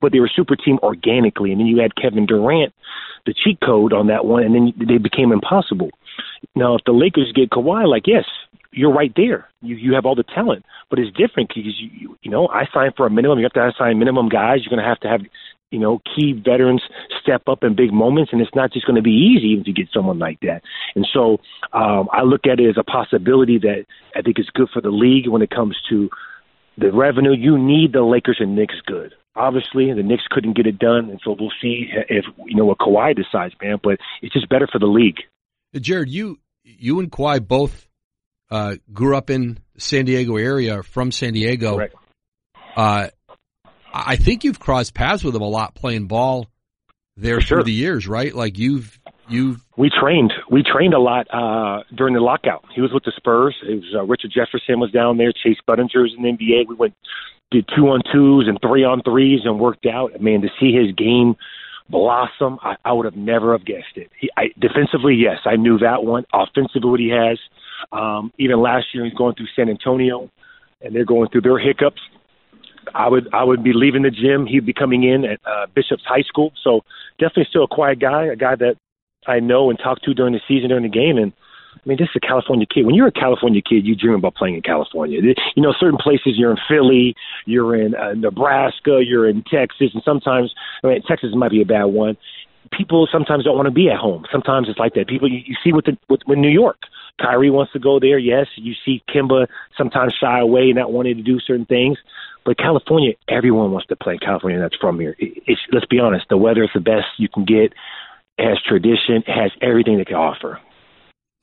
but 0.00 0.12
they 0.12 0.20
were 0.20 0.30
super 0.34 0.56
team 0.56 0.78
organically 0.82 1.50
and 1.50 1.60
then 1.60 1.66
you 1.66 1.80
had 1.80 1.96
Kevin 1.96 2.26
Durant, 2.26 2.72
the 3.26 3.34
cheat 3.34 3.58
code 3.60 3.92
on 3.92 4.06
that 4.08 4.26
one 4.26 4.42
and 4.42 4.54
then 4.54 4.74
they 4.86 4.98
became 4.98 5.32
impossible. 5.32 5.90
Now 6.54 6.74
if 6.76 6.84
the 6.84 6.92
Lakers 6.92 7.32
get 7.34 7.50
Kawhi, 7.50 7.88
like 7.88 8.06
yes, 8.06 8.24
you're 8.74 8.92
right 8.92 9.12
there. 9.16 9.48
You 9.62 9.76
you 9.76 9.94
have 9.94 10.04
all 10.04 10.14
the 10.14 10.24
talent, 10.24 10.64
but 10.90 10.98
it's 10.98 11.16
different 11.16 11.48
because 11.48 11.64
you 11.80 12.16
you, 12.22 12.30
know 12.30 12.48
I 12.48 12.64
signed 12.72 12.94
for 12.96 13.06
a 13.06 13.10
minimum. 13.10 13.38
You 13.38 13.44
have 13.44 13.52
to 13.52 13.68
assign 13.68 13.98
minimum 13.98 14.28
guys. 14.28 14.60
You're 14.62 14.70
going 14.70 14.82
to 14.82 14.88
have 14.88 15.00
to 15.00 15.08
have 15.08 15.20
you 15.70 15.78
know 15.78 16.00
key 16.14 16.32
veterans 16.32 16.82
step 17.20 17.42
up 17.48 17.64
in 17.64 17.74
big 17.74 17.92
moments, 17.92 18.32
and 18.32 18.40
it's 18.40 18.54
not 18.54 18.72
just 18.72 18.86
going 18.86 18.96
to 18.96 19.02
be 19.02 19.10
easy 19.10 19.48
even 19.48 19.64
to 19.64 19.72
get 19.72 19.88
someone 19.92 20.18
like 20.18 20.40
that. 20.40 20.62
And 20.94 21.06
so 21.12 21.38
um, 21.72 22.08
I 22.12 22.22
look 22.22 22.46
at 22.46 22.60
it 22.60 22.68
as 22.68 22.76
a 22.78 22.84
possibility 22.84 23.58
that 23.58 23.86
I 24.14 24.22
think 24.22 24.38
is 24.38 24.50
good 24.50 24.68
for 24.72 24.80
the 24.80 24.90
league 24.90 25.28
when 25.28 25.42
it 25.42 25.50
comes 25.50 25.76
to 25.90 26.10
the 26.76 26.92
revenue. 26.92 27.32
You 27.32 27.58
need 27.58 27.92
the 27.92 28.02
Lakers 28.02 28.38
and 28.40 28.56
Knicks 28.56 28.80
good. 28.86 29.14
Obviously, 29.36 29.92
the 29.92 30.02
Knicks 30.02 30.26
couldn't 30.30 30.56
get 30.56 30.66
it 30.66 30.78
done, 30.78 31.10
and 31.10 31.20
so 31.24 31.36
we'll 31.38 31.50
see 31.60 31.88
if 32.08 32.24
you 32.46 32.56
know 32.56 32.64
what 32.64 32.78
Kawhi 32.78 33.16
decides, 33.16 33.54
man. 33.60 33.78
But 33.82 33.98
it's 34.22 34.32
just 34.32 34.48
better 34.48 34.68
for 34.70 34.78
the 34.78 34.86
league. 34.86 35.18
Jared, 35.74 36.10
you 36.10 36.38
you 36.62 37.00
and 37.00 37.10
Kawhi 37.10 37.46
both 37.46 37.88
uh, 38.50 38.76
grew 38.92 39.16
up 39.16 39.30
in 39.30 39.58
San 39.76 40.04
Diego 40.04 40.36
area, 40.36 40.82
from 40.82 41.12
San 41.12 41.32
Diego. 41.32 41.76
Correct. 41.76 41.94
Uh, 42.76 43.08
I 43.92 44.16
think 44.16 44.44
you've 44.44 44.58
crossed 44.58 44.94
paths 44.94 45.22
with 45.22 45.36
him 45.36 45.42
a 45.42 45.48
lot 45.48 45.74
playing 45.74 46.06
ball 46.06 46.48
there 47.16 47.40
For 47.40 47.46
through 47.46 47.64
the 47.64 47.72
years, 47.72 48.08
right? 48.08 48.34
Like 48.34 48.58
you've 48.58 48.98
you've 49.28 49.64
we 49.76 49.90
trained 49.90 50.32
we 50.50 50.62
trained 50.62 50.94
a 50.94 50.98
lot 50.98 51.26
uh, 51.32 51.84
during 51.94 52.14
the 52.14 52.20
lockout. 52.20 52.64
He 52.74 52.80
was 52.80 52.92
with 52.92 53.04
the 53.04 53.12
Spurs. 53.16 53.54
It 53.62 53.74
was 53.74 53.94
uh, 53.94 54.02
Richard 54.04 54.32
Jefferson 54.34 54.80
was 54.80 54.90
down 54.90 55.16
there. 55.16 55.32
Chase 55.32 55.58
Budinger 55.68 56.06
in 56.16 56.22
the 56.22 56.30
NBA. 56.30 56.68
We 56.68 56.74
went 56.74 56.94
did 57.50 57.68
two 57.76 57.88
on 57.88 58.00
twos 58.12 58.48
and 58.48 58.58
three 58.60 58.84
on 58.84 59.02
threes 59.02 59.40
and 59.44 59.60
worked 59.60 59.86
out. 59.86 60.12
I 60.14 60.18
mean, 60.18 60.42
to 60.42 60.48
see 60.60 60.72
his 60.72 60.92
game 60.96 61.36
blossom, 61.88 62.58
I, 62.62 62.76
I 62.84 62.92
would 62.92 63.04
have 63.04 63.16
never 63.16 63.52
have 63.52 63.64
guessed 63.64 63.96
it. 63.96 64.10
He, 64.18 64.30
I, 64.36 64.48
defensively, 64.58 65.14
yes, 65.14 65.38
I 65.44 65.56
knew 65.56 65.78
that 65.78 66.04
one. 66.04 66.24
Offensively, 66.32 66.90
what 66.90 67.00
he 67.00 67.10
has. 67.10 67.38
Um, 67.92 68.32
even 68.38 68.60
last 68.60 68.86
year, 68.94 69.04
he's 69.04 69.14
going 69.14 69.34
through 69.34 69.48
San 69.54 69.68
Antonio, 69.68 70.30
and 70.80 70.94
they're 70.94 71.04
going 71.04 71.28
through 71.30 71.42
their 71.42 71.58
hiccups. 71.58 72.00
I 72.94 73.08
would 73.08 73.32
I 73.32 73.44
would 73.44 73.64
be 73.64 73.72
leaving 73.72 74.02
the 74.02 74.10
gym. 74.10 74.46
He'd 74.46 74.66
be 74.66 74.74
coming 74.74 75.04
in 75.04 75.24
at 75.24 75.40
uh, 75.46 75.66
Bishop's 75.74 76.04
High 76.06 76.22
School. 76.22 76.52
So 76.62 76.82
definitely 77.18 77.46
still 77.48 77.64
a 77.64 77.68
quiet 77.68 77.98
guy, 77.98 78.26
a 78.26 78.36
guy 78.36 78.56
that 78.56 78.76
I 79.26 79.40
know 79.40 79.70
and 79.70 79.78
talk 79.78 80.02
to 80.02 80.14
during 80.14 80.34
the 80.34 80.40
season, 80.46 80.68
during 80.68 80.84
the 80.84 80.90
game. 80.90 81.16
And 81.16 81.32
I 81.84 81.88
mean, 81.88 81.98
this 81.98 82.08
is 82.08 82.16
a 82.16 82.20
California 82.20 82.66
kid. 82.66 82.86
When 82.86 82.94
you're 82.94 83.08
a 83.08 83.12
California 83.12 83.60
kid, 83.60 83.84
you 83.84 83.94
dream 83.94 84.14
about 84.14 84.34
playing 84.34 84.54
in 84.54 84.62
California. 84.62 85.20
You 85.20 85.62
know, 85.62 85.74
certain 85.78 85.98
places 85.98 86.34
you're 86.36 86.50
in 86.50 86.58
Philly, 86.68 87.14
you're 87.44 87.76
in 87.76 87.94
uh, 87.94 88.14
Nebraska, 88.14 89.02
you're 89.04 89.28
in 89.28 89.42
Texas, 89.44 89.90
and 89.92 90.02
sometimes 90.04 90.54
I 90.82 90.88
mean, 90.88 91.02
Texas 91.02 91.30
might 91.34 91.50
be 91.50 91.62
a 91.62 91.66
bad 91.66 91.84
one. 91.84 92.16
People 92.72 93.06
sometimes 93.12 93.44
don't 93.44 93.56
want 93.56 93.66
to 93.66 93.72
be 93.72 93.90
at 93.90 93.98
home. 93.98 94.24
Sometimes 94.32 94.68
it's 94.68 94.78
like 94.78 94.94
that. 94.94 95.06
People 95.08 95.30
you, 95.30 95.40
you 95.44 95.54
see 95.62 95.72
with 95.72 95.84
the 95.84 95.98
with, 96.08 96.20
with 96.26 96.38
New 96.38 96.48
York. 96.48 96.78
Kyrie 97.20 97.50
wants 97.50 97.72
to 97.72 97.78
go 97.78 98.00
there. 98.00 98.18
Yes, 98.18 98.46
you 98.56 98.74
see 98.84 99.02
Kemba 99.08 99.46
sometimes 99.76 100.14
shy 100.18 100.40
away, 100.40 100.72
not 100.72 100.92
wanting 100.92 101.16
to 101.16 101.22
do 101.22 101.38
certain 101.38 101.66
things. 101.66 101.98
But 102.44 102.58
California, 102.58 103.12
everyone 103.28 103.72
wants 103.72 103.86
to 103.88 103.96
play 103.96 104.14
in 104.14 104.18
California 104.18 104.60
that's 104.60 104.76
from 104.76 104.98
here. 105.00 105.16
It's, 105.18 105.60
let's 105.72 105.86
be 105.86 105.98
honest, 105.98 106.26
the 106.28 106.36
weather 106.36 106.64
is 106.64 106.70
the 106.74 106.80
best 106.80 107.06
you 107.18 107.28
can 107.28 107.44
get. 107.44 107.72
It 108.36 108.48
has 108.48 108.60
tradition, 108.66 109.22
it 109.26 109.28
has 109.28 109.52
everything 109.62 110.00
it 110.00 110.08
can 110.08 110.16
offer. 110.16 110.60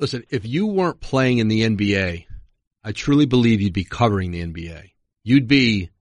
Listen, 0.01 0.23
if 0.31 0.47
you 0.47 0.65
weren't 0.65 0.99
playing 0.99 1.37
in 1.37 1.47
the 1.47 1.61
NBA, 1.61 2.25
I 2.83 2.91
truly 2.91 3.27
believe 3.27 3.61
you'd 3.61 3.71
be 3.71 3.83
covering 3.83 4.31
the 4.31 4.41
NBA. 4.43 4.89
You'd 5.23 5.47
be 5.47 5.91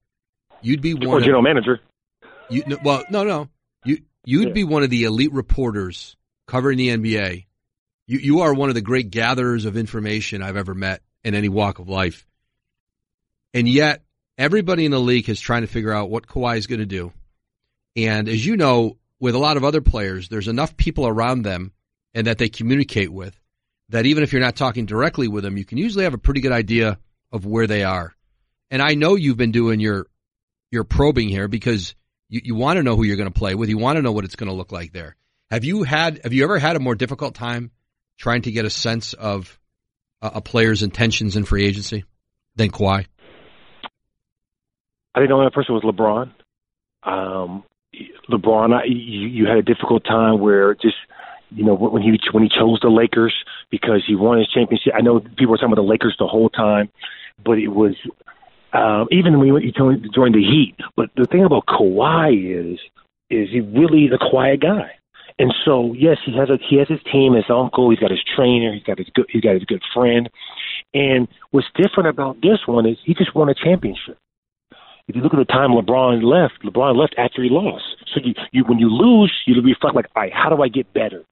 you'd 0.63 0.81
be 0.81 0.95
one 0.95 1.07
or 1.07 1.19
general 1.21 1.39
of, 1.39 1.43
manager. 1.43 1.79
You, 2.49 2.63
well, 2.83 3.03
no, 3.11 3.23
no. 3.23 3.49
You 3.85 3.99
you'd 4.25 4.47
Yeah. 4.47 4.53
be 4.53 4.63
one 4.63 4.81
of 4.81 4.89
the 4.89 5.03
elite 5.03 5.31
reporters 5.31 6.15
covering 6.47 6.79
the 6.79 6.89
NBA. 6.89 7.45
You 8.07 8.17
you 8.17 8.39
are 8.41 8.55
one 8.55 8.69
of 8.69 8.75
the 8.75 8.81
great 8.81 9.11
gatherers 9.11 9.65
of 9.65 9.77
information 9.77 10.41
I've 10.41 10.57
ever 10.57 10.73
met 10.73 11.03
in 11.23 11.35
any 11.35 11.47
walk 11.47 11.77
of 11.77 11.87
life. 11.87 12.25
And 13.53 13.69
yet, 13.69 14.03
everybody 14.35 14.85
in 14.85 14.91
the 14.91 14.99
league 14.99 15.29
is 15.29 15.39
trying 15.39 15.61
to 15.61 15.67
figure 15.67 15.93
out 15.93 16.09
what 16.09 16.25
Kawhi 16.25 16.57
is 16.57 16.65
going 16.65 16.79
to 16.79 16.87
do. 16.87 17.13
And 17.95 18.27
as 18.27 18.43
you 18.43 18.57
know, 18.57 18.97
with 19.19 19.35
a 19.35 19.39
lot 19.39 19.57
of 19.57 19.63
other 19.63 19.81
players, 19.81 20.27
there's 20.27 20.47
enough 20.47 20.75
people 20.75 21.05
around 21.05 21.43
them 21.43 21.71
and 22.15 22.25
that 22.25 22.39
they 22.39 22.49
communicate 22.49 23.11
with 23.11 23.39
that 23.91 24.05
even 24.05 24.23
if 24.23 24.31
you're 24.31 24.41
not 24.41 24.55
talking 24.55 24.85
directly 24.85 25.27
with 25.27 25.43
them, 25.43 25.57
you 25.57 25.65
can 25.65 25.77
usually 25.77 26.05
have 26.05 26.13
a 26.13 26.17
pretty 26.17 26.41
good 26.41 26.51
idea 26.51 26.97
of 27.31 27.45
where 27.45 27.67
they 27.67 27.83
are. 27.83 28.13
And 28.69 28.81
I 28.81 28.95
know 28.95 29.15
you've 29.15 29.37
been 29.37 29.51
doing 29.51 29.79
your 29.79 30.07
your 30.71 30.85
probing 30.85 31.27
here 31.27 31.49
because 31.49 31.93
you, 32.29 32.41
you 32.43 32.55
want 32.55 32.77
to 32.77 32.83
know 32.83 32.95
who 32.95 33.03
you're 33.03 33.17
going 33.17 33.31
to 33.31 33.37
play 33.37 33.53
with. 33.53 33.69
You 33.69 33.77
want 33.77 33.97
to 33.97 34.01
know 34.01 34.13
what 34.13 34.23
it's 34.23 34.37
going 34.37 34.49
to 34.49 34.55
look 34.55 34.71
like 34.71 34.93
there. 34.93 35.17
Have 35.51 35.65
you 35.65 35.83
had 35.83 36.21
have 36.23 36.33
you 36.33 36.43
ever 36.45 36.57
had 36.57 36.77
a 36.77 36.79
more 36.79 36.95
difficult 36.95 37.35
time 37.35 37.71
trying 38.17 38.43
to 38.43 38.51
get 38.51 38.63
a 38.63 38.69
sense 38.69 39.13
of 39.13 39.59
a, 40.21 40.31
a 40.35 40.41
player's 40.41 40.83
intentions 40.83 41.35
in 41.35 41.43
free 41.43 41.65
agency 41.65 42.05
than 42.55 42.71
Kawhi? 42.71 43.05
I 45.13 45.19
think 45.19 45.29
the 45.29 45.35
only 45.35 45.49
person 45.51 45.75
was 45.75 45.83
LeBron. 45.83 46.31
Um, 47.03 47.63
LeBron, 48.29 48.73
I, 48.73 48.85
you, 48.85 49.27
you 49.27 49.45
had 49.47 49.57
a 49.57 49.61
difficult 49.61 50.05
time 50.05 50.39
where 50.39 50.73
just 50.75 50.95
you 51.51 51.63
know 51.63 51.75
when 51.75 52.01
he 52.01 52.17
when 52.31 52.43
he 52.43 52.49
chose 52.49 52.79
the 52.81 52.89
Lakers 52.89 53.33
because 53.69 54.03
he 54.07 54.15
won 54.15 54.37
his 54.37 54.47
championship. 54.47 54.93
I 54.95 55.01
know 55.01 55.19
people 55.19 55.47
were 55.47 55.57
talking 55.57 55.73
about 55.73 55.81
the 55.81 55.87
Lakers 55.87 56.15
the 56.19 56.27
whole 56.27 56.49
time, 56.49 56.89
but 57.43 57.57
it 57.57 57.69
was 57.69 57.95
um, 58.73 59.07
even 59.11 59.37
when 59.37 59.47
he 59.47 59.51
went- 59.51 59.65
he 59.65 59.71
joined, 59.71 60.35
the 60.35 60.43
Heat. 60.43 60.75
But 60.95 61.09
the 61.15 61.25
thing 61.25 61.43
about 61.43 61.65
Kawhi 61.65 62.73
is 62.73 62.79
is 63.29 63.49
he 63.51 63.61
really 63.61 64.07
the 64.07 64.17
quiet 64.17 64.61
guy. 64.61 64.91
And 65.39 65.53
so 65.65 65.93
yes, 65.93 66.17
he 66.25 66.35
has 66.37 66.49
a 66.49 66.57
he 66.57 66.77
has 66.77 66.87
his 66.87 67.01
team, 67.11 67.33
his 67.33 67.49
uncle, 67.49 67.89
he's 67.89 67.99
got 67.99 68.11
his 68.11 68.23
trainer, 68.35 68.73
he's 68.73 68.83
got 68.83 68.97
his 68.97 69.07
good 69.13 69.25
he's 69.29 69.41
got 69.41 69.53
his 69.55 69.65
good 69.65 69.83
friend. 69.93 70.29
And 70.93 71.27
what's 71.51 71.67
different 71.75 72.09
about 72.09 72.41
this 72.41 72.59
one 72.65 72.85
is 72.85 72.97
he 73.05 73.13
just 73.13 73.35
won 73.35 73.49
a 73.49 73.53
championship 73.53 74.17
if 75.07 75.15
you 75.15 75.21
look 75.21 75.33
at 75.33 75.39
the 75.39 75.45
time 75.45 75.71
LeBron 75.71 76.23
left, 76.23 76.63
LeBron 76.63 76.95
left 76.95 77.15
after 77.17 77.43
he 77.43 77.49
lost. 77.49 77.83
So 78.13 78.21
you, 78.23 78.33
you 78.51 78.63
when 78.65 78.79
you 78.79 78.89
lose, 78.89 79.33
you 79.45 79.61
reflect 79.61 79.95
like, 79.95 80.07
all 80.15 80.23
right, 80.23 80.31
how 80.33 80.49
do 80.49 80.61
I 80.61 80.69
get 80.69 80.93
better? 80.93 81.23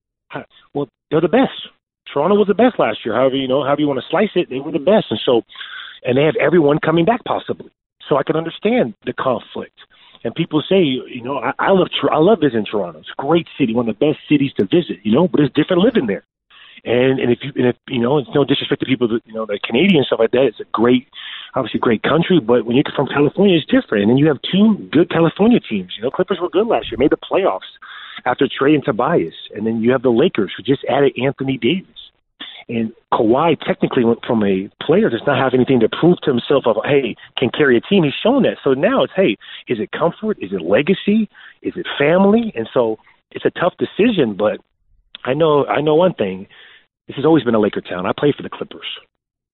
Well, 0.74 0.88
they're 1.10 1.22
the 1.22 1.28
best. 1.28 1.70
Toronto 2.14 2.36
was 2.36 2.48
the 2.48 2.54
best 2.54 2.80
last 2.80 3.00
year. 3.06 3.16
However, 3.16 3.36
you 3.36 3.48
know, 3.48 3.64
however 3.64 3.82
you 3.82 3.88
want 3.88 4.00
to 4.00 4.10
slice 4.10 4.34
it, 4.36 4.50
they 4.50 4.60
were 4.60 4.72
the 4.72 4.80
best, 4.80 5.08
and 5.10 5.20
so, 5.24 5.44
and 6.04 6.18
they 6.18 6.24
have 6.24 6.36
everyone 6.42 6.80
coming 6.80 7.06
back 7.06 7.24
possibly. 7.26 7.72
So 8.08 8.18
I 8.18 8.24
can 8.24 8.36
understand 8.36 8.96
the 9.06 9.14
conflict. 9.14 9.78
And 10.24 10.36
people 10.36 10.62
say, 10.68 10.82
you 10.82 11.22
know, 11.24 11.38
I, 11.38 11.54
I 11.60 11.72
love 11.72 11.88
I 12.12 12.18
love 12.18 12.40
visiting 12.42 12.66
Toronto. 12.66 13.00
It's 13.00 13.14
a 13.18 13.22
great 13.22 13.48
city, 13.58 13.74
one 13.74 13.88
of 13.88 13.98
the 13.98 14.06
best 14.06 14.20
cities 14.28 14.52
to 14.58 14.66
visit. 14.66 15.00
You 15.04 15.14
know, 15.14 15.28
but 15.28 15.40
it's 15.42 15.54
different 15.54 15.84
living 15.84 16.08
there. 16.08 16.24
And 16.84 17.20
and 17.20 17.32
if 17.32 17.40
you 17.44 17.52
and 17.56 17.68
if 17.68 17.76
you 17.88 18.00
know, 18.00 18.18
it's 18.18 18.30
no 18.34 18.44
disrespect 18.44 18.82
to 18.82 18.88
people 18.88 19.08
that 19.10 19.22
you 19.26 19.34
know, 19.34 19.46
the 19.46 19.60
Canadian 19.64 20.04
stuff 20.04 20.20
like 20.20 20.32
that. 20.32 20.48
It's 20.48 20.60
a 20.60 20.68
great, 20.74 21.08
obviously 21.56 21.80
great 21.80 22.04
country, 22.04 22.40
but 22.40 22.66
when 22.66 22.76
you're 22.76 22.84
from 22.96 23.08
California, 23.08 23.56
it's 23.58 23.70
different. 23.72 24.10
And 24.10 24.20
you 24.20 24.28
have 24.28 24.40
two 24.52 24.90
good 24.92 25.10
California 25.10 25.60
teams. 25.60 25.94
You 25.96 26.04
know, 26.04 26.12
Clippers 26.12 26.40
were 26.42 26.50
good 26.50 26.68
last 26.68 26.92
year, 26.92 26.98
made 26.98 27.12
the 27.12 27.18
playoffs 27.18 27.70
after 28.26 28.48
trading 28.48 28.82
Tobias, 28.84 29.34
and 29.56 29.66
then 29.66 29.82
you 29.82 29.92
have 29.92 30.02
the 30.02 30.10
Lakers 30.10 30.54
who 30.56 30.64
just 30.64 30.86
added 30.90 31.14
Anthony 31.22 31.58
Davis. 31.58 31.88
And 32.68 32.94
Kawhi 33.12 33.60
technically 33.60 34.06
went 34.06 34.24
from 34.26 34.44
a 34.44 34.70
player 34.84 35.10
does 35.10 35.24
not 35.26 35.40
have 35.40 35.56
anything 35.56 35.80
to 35.80 35.90
prove 35.90 36.18
to 36.22 36.30
himself 36.30 36.66
of 36.68 36.78
hey 36.86 37.16
can 37.38 37.50
carry 37.50 37.76
a 37.78 37.82
team. 37.82 38.04
He's 38.04 38.14
shown 38.22 38.44
that. 38.44 38.58
So 38.64 38.74
now 38.74 39.04
it's 39.04 39.14
hey, 39.16 39.38
is 39.68 39.80
it 39.80 39.92
comfort? 39.92 40.38
Is 40.40 40.52
it 40.54 40.62
legacy? 40.62 41.30
Is 41.64 41.74
it 41.76 41.88
family? 41.98 42.54
And 42.56 42.70
so 42.72 42.98
it's 43.32 43.46
a 43.46 43.50
tough 43.50 43.74
decision, 43.80 44.36
but 44.38 44.60
I 45.26 45.34
know 45.34 45.66
I 45.66 45.82
know 45.82 45.96
one 45.96 46.14
thing. 46.14 46.48
This 47.08 47.16
has 47.16 47.26
always 47.26 47.44
been 47.44 47.56
a 47.56 47.60
Laker 47.60 47.82
town. 47.82 48.06
I 48.06 48.12
played 48.16 48.36
for 48.36 48.44
the 48.44 48.50
Clippers. 48.50 48.86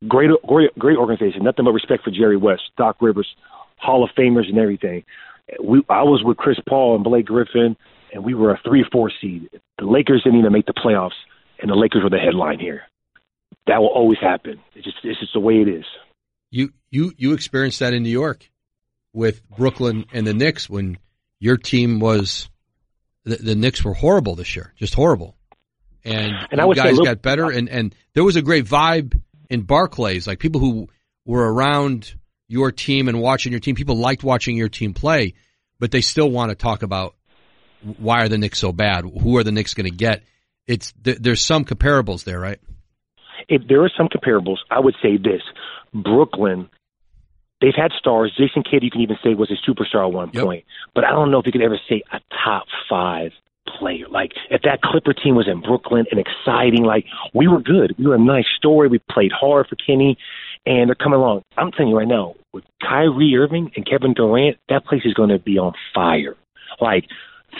Great, 0.10 0.29
great, 0.45 0.77
great 0.77 0.98
organization. 0.98 1.43
Nothing 1.43 1.63
but 1.63 1.72
respect 1.72 2.03
for 2.03 2.12
Jerry 2.12 2.36
West, 2.36 2.63
Doc 2.77 2.98
Rivers, 3.00 3.27
Hall 3.77 4.03
of 4.03 4.10
Famers, 4.17 4.50
and 4.50 4.57
everything. 4.57 5.05
We, 5.63 5.81
I 5.89 6.03
was 6.03 6.22
with 6.24 6.36
Chris 6.36 6.57
Paul 6.67 6.95
and 6.95 7.03
Blake 7.03 7.27
Griffin, 7.27 7.77
and 8.15 8.24
we 8.24 8.34
were 8.34 8.51
a 8.51 8.60
three-four 8.65 9.12
seed. 9.22 9.50
The 9.77 9.86
Lakers 9.86 10.24
didn't 10.24 10.39
even 10.39 10.51
make 10.53 10.65
the 10.65 10.74
playoffs, 10.74 11.12
and 11.60 11.69
the 11.69 11.75
Lakers 11.75 12.01
were 12.03 12.10
the 12.10 12.17
headline 12.17 12.60
here. 12.60 12.81
That 13.67 13.79
will 13.81 13.89
always 13.89 14.17
happen. 14.19 14.60
It's 14.74 14.86
just, 14.86 14.98
it's 15.03 15.19
just 15.19 15.34
the 15.34 15.39
way 15.39 15.55
it 15.55 15.67
is. 15.67 15.86
You 16.50 16.72
you 16.89 17.12
you 17.17 17.34
experienced 17.34 17.79
that 17.81 17.93
in 17.93 18.01
New 18.03 18.10
York 18.10 18.50
with 19.13 19.48
Brooklyn 19.50 20.05
and 20.13 20.25
the 20.25 20.34
Knicks 20.34 20.69
when 20.69 20.98
your 21.39 21.57
team 21.57 22.00
was 22.00 22.50
the, 23.25 23.36
the 23.36 23.55
Knicks 23.55 23.84
were 23.84 23.93
horrible 23.93 24.36
this 24.36 24.55
year, 24.55 24.74
just 24.77 24.93
horrible. 24.95 25.36
And, 26.03 26.31
And 26.51 26.62
you 26.62 26.75
guys 26.75 26.91
little- 26.91 27.05
got 27.05 27.22
better, 27.22 27.50
and 27.50 27.67
and 27.67 27.93
there 28.13 28.24
was 28.24 28.36
a 28.36 28.41
great 28.41 28.65
vibe 28.65 29.19
in 29.50 29.62
Barclays. 29.63 30.27
Like 30.27 30.39
people 30.39 30.62
who 30.62 30.88
were 31.25 31.51
around 31.53 32.13
your 32.48 32.72
team 32.72 33.07
and 33.07 33.19
watching 33.19 33.51
your 33.51 33.60
team, 33.60 33.75
people 33.75 33.98
liked 33.98 34.24
watching 34.24 34.55
your 34.55 34.69
team 34.69 34.93
play, 34.93 35.34
but 35.79 35.89
they 35.91 36.01
still 36.01 36.29
want 36.29 36.51
to 36.51 36.55
talk 36.55 36.84
about 36.84 37.15
why 37.98 38.24
are 38.24 38.30
the 38.30 38.38
Knicks 38.38 38.60
so 38.60 38.72
bad? 38.72 39.06
Who 39.22 39.38
are 39.38 39.44
the 39.44 39.51
Knicks 39.51 39.74
going 39.74 39.89
to 39.89 39.96
get? 39.96 40.24
It's 40.68 40.92
th- 41.04 41.18
there's 41.20 41.42
some 41.42 41.65
comparables 41.65 42.24
there, 42.24 42.39
right? 42.39 42.60
if 43.48 43.62
there 43.68 43.84
are 43.84 43.92
some 43.96 44.08
comparables, 44.08 44.58
I 44.72 44.80
would 44.80 44.96
say 45.01 45.18
this: 45.18 45.42
Brooklyn. 45.94 46.70
They've 47.62 47.74
had 47.75 47.92
stars. 47.98 48.34
Jason 48.38 48.63
Kidd, 48.70 48.84
you 48.84 48.92
can 48.92 49.01
even 49.01 49.18
say 49.24 49.34
was 49.34 49.50
a 49.50 49.70
superstar 49.70 50.06
at 50.06 50.12
one 50.13 50.30
Yep. 50.34 50.44
point, 50.44 50.65
but 50.94 51.06
I 51.06 51.12
don't 51.12 51.32
know 51.32 51.39
if 51.39 51.46
you 51.46 51.51
could 51.54 51.62
ever 51.62 51.80
say 51.88 52.01
a 52.12 52.20
top 52.44 52.65
five 52.89 53.32
player. 53.80 54.08
Like 54.10 54.34
if 54.50 54.62
that 54.63 54.82
Clipper 54.82 55.13
team 55.13 55.36
was 55.36 55.48
in 55.48 55.62
Brooklyn 55.62 56.06
and 56.12 56.20
exciting, 56.20 56.84
like 56.84 57.06
we 57.34 57.48
were 57.48 57.62
good. 57.62 57.96
We 57.98 58.08
were 58.08 58.15
a 58.15 58.20
nice 58.20 58.46
story. 58.58 58.89
We 58.89 59.00
played 59.10 59.32
hard 59.32 59.68
for 59.68 59.75
Kenny, 59.77 60.18
and 60.65 60.89
they're 60.89 60.96
coming 60.96 61.20
along. 61.20 61.44
I'm 61.58 61.72
telling 61.72 61.89
you 61.92 61.98
right 61.98 62.08
now, 62.08 62.36
with 62.54 62.65
Kyrie 62.82 63.36
Irving 63.38 63.72
and 63.75 63.86
Kevin 63.89 64.13
Durant, 64.13 64.58
that 64.70 64.86
place 64.86 65.01
is 65.06 65.13
going 65.13 65.30
to 65.30 65.39
be 65.39 65.58
on 65.58 65.74
fire. 65.94 66.36
Like, 66.82 67.06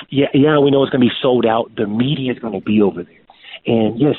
yeah, 0.10 0.28
yeah, 0.34 0.60
we 0.60 0.72
know 0.72 0.84
it's 0.84 0.92
going 0.92 1.02
to 1.02 1.08
be 1.08 1.16
sold 1.22 1.46
out. 1.46 1.72
The 1.76 1.88
media 1.88 2.34
is 2.34 2.40
going 2.40 2.54
to 2.54 2.66
be 2.66 2.82
over 2.82 3.04
there, 3.04 3.26
and 3.66 4.00
yes, 4.00 4.16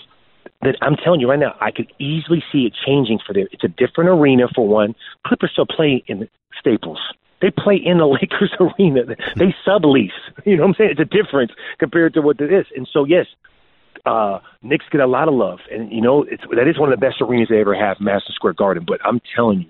that 0.63 0.77
I'm 0.83 0.97
telling 0.97 1.21
you 1.21 1.29
right 1.29 1.39
now, 1.39 1.55
I 1.61 1.71
could 1.71 1.93
easily 1.99 2.43
see 2.53 2.67
it 2.67 2.75
changing 2.87 3.19
for 3.27 3.33
them. 3.33 3.47
It's 3.53 3.65
a 3.65 3.69
different 3.69 4.11
arena 4.11 4.49
for 4.55 4.67
one. 4.67 4.95
Clippers 5.27 5.51
still 5.53 5.67
play 5.67 6.03
in 6.07 6.29
Staples. 6.59 7.01
They 7.43 7.51
play 7.51 7.77
in 7.77 7.99
the 7.99 8.07
Lakers 8.21 8.53
arena. 8.61 9.03
They 9.37 9.55
sublease. 9.67 10.11
You 10.45 10.57
know 10.57 10.63
what 10.63 10.69
I'm 10.69 10.75
saying? 10.79 10.91
It's 10.93 11.01
a 11.01 11.05
difference 11.05 11.53
compared 11.79 12.15
to 12.15 12.23
what 12.23 12.41
it 12.41 12.53
is. 12.53 12.67
And 12.77 12.89
so 12.93 13.05
yes, 13.05 13.27
uh 14.05 14.39
Knicks 14.63 14.85
get 14.91 15.01
a 15.01 15.07
lot 15.07 15.29
of 15.29 15.35
love. 15.35 15.59
And 15.71 15.91
you 15.93 16.01
know, 16.01 16.23
it's 16.23 16.43
that 16.55 16.69
is 16.69 16.79
one 16.79 16.93
of 16.93 16.99
the 16.99 17.05
best 17.05 17.21
arenas 17.21 17.49
they 17.51 17.61
ever 17.61 17.75
have, 17.75 17.99
Madison 18.01 18.33
Square 18.35 18.55
Garden. 18.55 18.85
But 18.87 19.01
I'm 19.05 19.21
telling 19.35 19.63
you, 19.63 19.69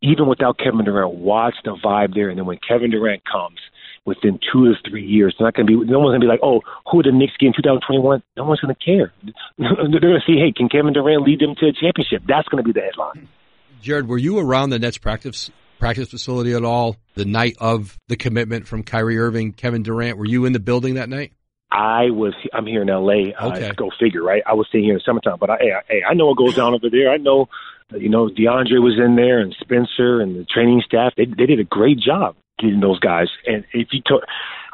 even 0.00 0.26
without 0.26 0.58
Kevin 0.58 0.84
Durant, 0.84 1.14
watch 1.14 1.54
the 1.64 1.76
vibe 1.84 2.14
there. 2.14 2.30
And 2.30 2.38
then 2.38 2.46
when 2.46 2.58
Kevin 2.66 2.90
Durant 2.90 3.22
comes, 3.24 3.58
within 4.08 4.40
two 4.52 4.64
to 4.64 4.74
three 4.88 5.04
years, 5.04 5.36
they're 5.38 5.46
not 5.46 5.54
going 5.54 5.66
to 5.66 5.84
be. 5.84 5.90
No 5.90 6.00
one's 6.00 6.12
going 6.12 6.22
to 6.22 6.24
be 6.24 6.30
like, 6.30 6.40
"Oh, 6.42 6.62
who 6.90 7.00
are 7.00 7.02
the 7.02 7.12
Knicks 7.12 7.34
get 7.38 7.48
in 7.48 7.52
2021?" 7.52 8.22
No 8.36 8.44
one's 8.44 8.60
going 8.60 8.74
to 8.74 8.84
care. 8.84 9.12
they're 9.58 10.00
going 10.00 10.18
to 10.18 10.26
see, 10.26 10.38
"Hey, 10.40 10.52
can 10.56 10.68
Kevin 10.68 10.94
Durant 10.94 11.22
lead 11.22 11.40
them 11.40 11.54
to 11.60 11.66
a 11.66 11.72
championship?" 11.72 12.22
That's 12.26 12.48
going 12.48 12.64
to 12.64 12.66
be 12.66 12.72
the 12.72 12.84
headline. 12.84 13.28
Jared, 13.80 14.08
were 14.08 14.18
you 14.18 14.38
around 14.38 14.70
the 14.70 14.78
Nets 14.78 14.98
practice 14.98 15.50
practice 15.78 16.08
facility 16.10 16.54
at 16.54 16.64
all 16.64 16.96
the 17.14 17.24
night 17.24 17.56
of 17.60 17.96
the 18.08 18.16
commitment 18.16 18.66
from 18.66 18.82
Kyrie 18.82 19.18
Irving, 19.18 19.52
Kevin 19.52 19.82
Durant? 19.82 20.18
Were 20.18 20.26
you 20.26 20.46
in 20.46 20.52
the 20.52 20.60
building 20.60 20.94
that 20.94 21.08
night? 21.08 21.32
I 21.70 22.10
was. 22.10 22.34
I'm 22.52 22.66
here 22.66 22.82
in 22.82 22.88
L.A. 22.90 23.34
Okay. 23.40 23.68
Uh, 23.68 23.72
go 23.72 23.90
figure, 24.00 24.22
right? 24.22 24.42
I 24.46 24.54
was 24.54 24.66
sitting 24.72 24.84
here 24.84 24.94
in 24.94 24.98
the 24.98 25.04
summertime, 25.04 25.36
but 25.38 25.50
I, 25.50 25.58
hey, 25.60 26.02
I, 26.06 26.10
I 26.10 26.14
know 26.14 26.26
what 26.26 26.38
goes 26.38 26.56
down 26.56 26.74
over 26.74 26.88
there. 26.90 27.10
I 27.10 27.18
know, 27.18 27.48
you 27.94 28.08
know, 28.08 28.28
DeAndre 28.28 28.82
was 28.82 28.98
in 28.98 29.16
there 29.16 29.38
and 29.38 29.54
Spencer 29.60 30.20
and 30.20 30.34
the 30.34 30.44
training 30.44 30.82
staff. 30.84 31.12
They 31.16 31.26
they 31.26 31.46
did 31.46 31.60
a 31.60 31.64
great 31.64 31.98
job 31.98 32.36
getting 32.58 32.80
those 32.80 32.98
guys. 32.98 33.28
And 33.46 33.64
if 33.72 33.88
you 33.92 34.02
talk, 34.02 34.22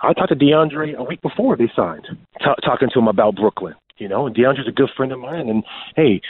I 0.03 0.13
talked 0.13 0.31
to 0.31 0.37
DeAndre 0.37 0.97
a 0.97 1.03
week 1.03 1.23
before 1.23 1.57
they 1.57 1.71
signed, 1.75 2.07
t- 2.39 2.47
talking 2.65 2.89
to 2.93 2.99
him 2.99 3.09
about 3.09 3.37
Brooklyn. 3.37 3.75
You 3.99 4.09
know, 4.09 4.27
and 4.27 4.35
DeAndre's 4.35 4.69
a 4.69 4.73
good 4.73 4.91
friend 4.97 5.13
of 5.13 5.21
mine. 5.21 5.49
And 5.49 5.65
hey, 5.95 6.21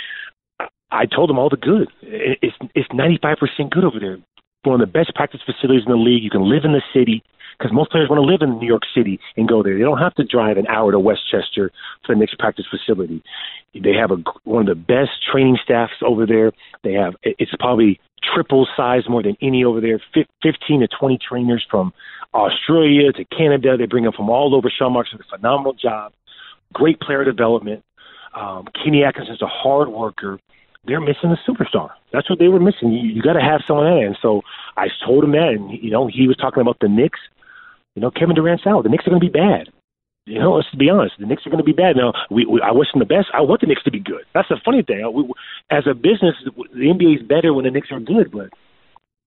I, 0.91 1.07
told 1.07 1.31
him 1.31 1.39
all 1.39 1.49
the 1.49 1.57
good. 1.57 1.89
It's 2.03 2.57
it's 2.75 2.89
95 2.93 3.39
percent 3.39 3.71
good 3.71 3.85
over 3.85 3.99
there. 3.99 4.19
One 4.65 4.81
of 4.81 4.87
the 4.87 4.93
best 4.93 5.15
practice 5.15 5.41
facilities 5.45 5.85
in 5.87 5.93
the 5.93 5.99
league. 5.99 6.23
You 6.23 6.31
can 6.31 6.49
live 6.49 6.65
in 6.65 6.73
the 6.73 6.83
city 6.93 7.23
because 7.59 7.73
most 7.73 7.91
players 7.91 8.09
want 8.09 8.19
to 8.21 8.27
live 8.27 8.43
in 8.43 8.59
New 8.59 8.67
York 8.67 8.83
City 8.95 9.19
and 9.37 9.49
go 9.49 9.63
there. 9.63 9.77
They 9.77 9.85
don't 9.85 9.99
have 9.99 10.15
to 10.17 10.25
drive 10.25 10.57
an 10.57 10.67
hour 10.67 10.93
to 10.93 10.99
Westchester 10.99 11.71
for 12.05 12.15
the 12.15 12.19
next 12.19 12.39
practice 12.39 12.67
facility. 12.71 13.23
They 13.75 13.93
have 13.93 14.11
a 14.11 14.17
one 14.45 14.69
of 14.69 14.77
the 14.77 14.83
best 14.83 15.11
training 15.31 15.59
staffs 15.63 15.95
over 16.03 16.27
there. 16.27 16.53
They 16.83 16.93
have 16.93 17.15
it's 17.23 17.55
probably 17.59 18.01
triple 18.33 18.67
size 18.77 19.03
more 19.09 19.23
than 19.23 19.37
any 19.43 19.65
over 19.65 19.81
there. 19.81 20.01
Fif- 20.13 20.27
Fifteen 20.43 20.81
to 20.81 20.89
twenty 20.89 21.19
trainers 21.19 21.65
from 21.71 21.93
Australia 22.33 23.13
to 23.13 23.25
Canada. 23.27 23.77
They 23.77 23.87
bring 23.87 24.05
them 24.05 24.13
from 24.13 24.31
all 24.31 24.55
over. 24.55 24.71
Sean 24.71 24.93
Marks 24.93 25.11
does 25.11 25.21
a 25.21 25.37
phenomenal 25.37 25.73
job. 25.75 26.13
Great 26.73 27.01
player 27.01 27.25
development. 27.25 27.83
Um, 28.35 28.67
Kenny 28.83 29.05
Atkinson's 29.05 29.43
a 29.43 29.47
hard 29.47 29.89
worker. 29.89 30.39
they're 30.87 31.01
missing 31.01 31.31
a 31.33 31.51
superstar. 31.51 31.91
That's 32.13 32.29
what 32.29 32.39
they 32.39 32.49
were 32.49 32.61
missing. 32.61 32.93
You, 32.93 33.09
you 33.15 33.23
got 33.23 33.35
to 33.35 33.41
have 33.41 33.61
someone 33.67 33.87
in. 33.87 34.05
And 34.07 34.19
so 34.21 34.43
I 34.77 34.89
told 35.07 35.25
him 35.25 35.33
that, 35.33 35.49
and 35.57 35.71
you 35.71 35.91
know, 35.91 36.07
he 36.13 36.27
was 36.29 36.37
talking 36.37 36.61
about 36.61 36.79
the 36.81 36.89
Knicks. 36.89 37.21
You 37.95 38.03
know, 38.03 38.11
Kevin 38.11 38.35
Durant's 38.35 38.67
out. 38.67 38.83
The 38.83 38.89
Knicks 38.91 39.07
are 39.07 39.11
going 39.11 39.21
to 39.21 39.27
be 39.27 39.33
bad. 39.33 39.69
You 40.27 40.39
know, 40.39 40.55
let's 40.55 40.69
be 40.75 40.89
honest. 40.89 41.15
The 41.19 41.27
Knicks 41.27 41.47
are 41.47 41.51
going 41.51 41.63
to 41.63 41.65
be 41.65 41.73
bad. 41.73 41.97
Now, 41.97 42.15
we, 42.31 42.47
we, 42.47 42.63
I 42.63 42.73
wish 42.73 42.89
them 42.93 43.01
the 43.01 43.05
best. 43.05 43.29
I 43.35 43.43
want 43.43 43.61
the 43.61 43.67
Knicks 43.67 43.83
to 43.85 43.91
be 43.91 44.01
good. 44.01 44.25
That's 44.33 44.49
the 44.49 44.57
funny 44.65 44.83
thing. 44.83 45.05
We, 45.13 45.31
as 45.71 45.85
a 45.87 45.95
business, 45.95 46.35
the 46.45 46.87
NBA 46.89 47.21
is 47.21 47.29
better 47.29 47.53
when 47.53 47.65
the 47.65 47.71
Knicks 47.71 47.89
are 47.93 48.01
good, 48.01 48.33
but 48.33 48.49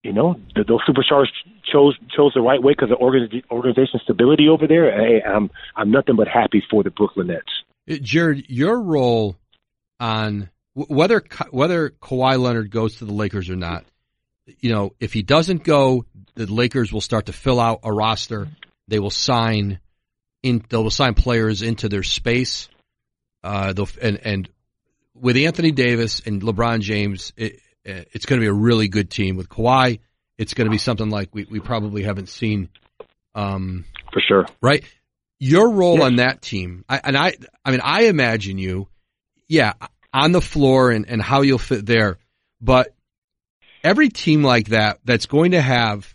you 0.03 0.13
know, 0.13 0.39
the, 0.55 0.63
those 0.63 0.81
superstars 0.87 1.27
chose 1.71 1.97
chose 2.15 2.31
the 2.33 2.41
right 2.41 2.61
way 2.61 2.73
because 2.73 2.91
of 2.91 2.97
organiz- 2.99 3.43
organization 3.51 3.99
stability 4.03 4.47
over 4.47 4.67
there. 4.67 4.91
Hey, 4.91 5.21
I'm 5.21 5.51
I'm 5.75 5.91
nothing 5.91 6.15
but 6.15 6.27
happy 6.27 6.63
for 6.69 6.81
the 6.81 6.91
Brooklyn 6.91 7.27
Nets. 7.27 7.43
Uh, 7.89 7.95
Jared, 8.01 8.49
your 8.49 8.79
role 8.79 9.35
on 9.99 10.49
whether 10.73 11.23
whether 11.51 11.89
Kawhi 11.89 12.39
Leonard 12.39 12.71
goes 12.71 12.97
to 12.97 13.05
the 13.05 13.13
Lakers 13.13 13.49
or 13.49 13.55
not, 13.55 13.85
you 14.59 14.71
know, 14.71 14.93
if 14.99 15.13
he 15.13 15.23
doesn't 15.23 15.63
go, 15.63 16.05
the 16.35 16.45
Lakers 16.45 16.93
will 16.93 17.01
start 17.01 17.25
to 17.25 17.33
fill 17.33 17.59
out 17.59 17.81
a 17.83 17.91
roster. 17.91 18.47
They 18.87 18.99
will 18.99 19.09
sign 19.09 19.79
in. 20.47 20.63
They 20.69 20.77
will 20.77 20.89
sign 20.89 21.13
players 21.13 21.61
into 21.61 21.89
their 21.89 22.03
space. 22.03 22.69
Uh, 23.43 23.73
and 24.01 24.19
and 24.23 24.49
with 25.13 25.37
Anthony 25.37 25.71
Davis 25.71 26.21
and 26.25 26.41
LeBron 26.41 26.81
James, 26.81 27.33
it, 27.37 27.59
it's 27.83 28.25
going 28.25 28.39
to 28.39 28.43
be 28.43 28.49
a 28.49 28.53
really 28.53 28.87
good 28.87 29.09
team. 29.09 29.37
With 29.37 29.49
Kawhi, 29.49 29.99
it's 30.37 30.53
going 30.53 30.65
to 30.65 30.71
be 30.71 30.77
something 30.77 31.09
like 31.09 31.33
we, 31.33 31.47
we 31.49 31.59
probably 31.59 32.03
haven't 32.03 32.29
seen. 32.29 32.69
Um, 33.35 33.85
For 34.11 34.21
sure. 34.21 34.45
Right. 34.61 34.83
Your 35.39 35.69
role 35.69 36.01
on 36.01 36.15
that 36.15 36.41
team, 36.41 36.83
I, 36.89 36.99
and 37.03 37.15
I, 37.15 37.33
I 37.63 37.69
mean, 37.69 37.81
I 37.83 38.05
imagine 38.05 38.57
you, 38.57 38.87
yeah, 39.47 39.73
on 40.11 40.31
the 40.31 40.41
floor 40.41 40.89
and, 40.89 41.07
and 41.07 41.21
how 41.21 41.41
you'll 41.41 41.59
fit 41.59 41.85
there. 41.85 42.17
But 42.59 42.95
every 43.83 44.09
team 44.09 44.43
like 44.43 44.69
that, 44.69 44.99
that's 45.05 45.27
going 45.27 45.51
to 45.51 45.61
have, 45.61 46.11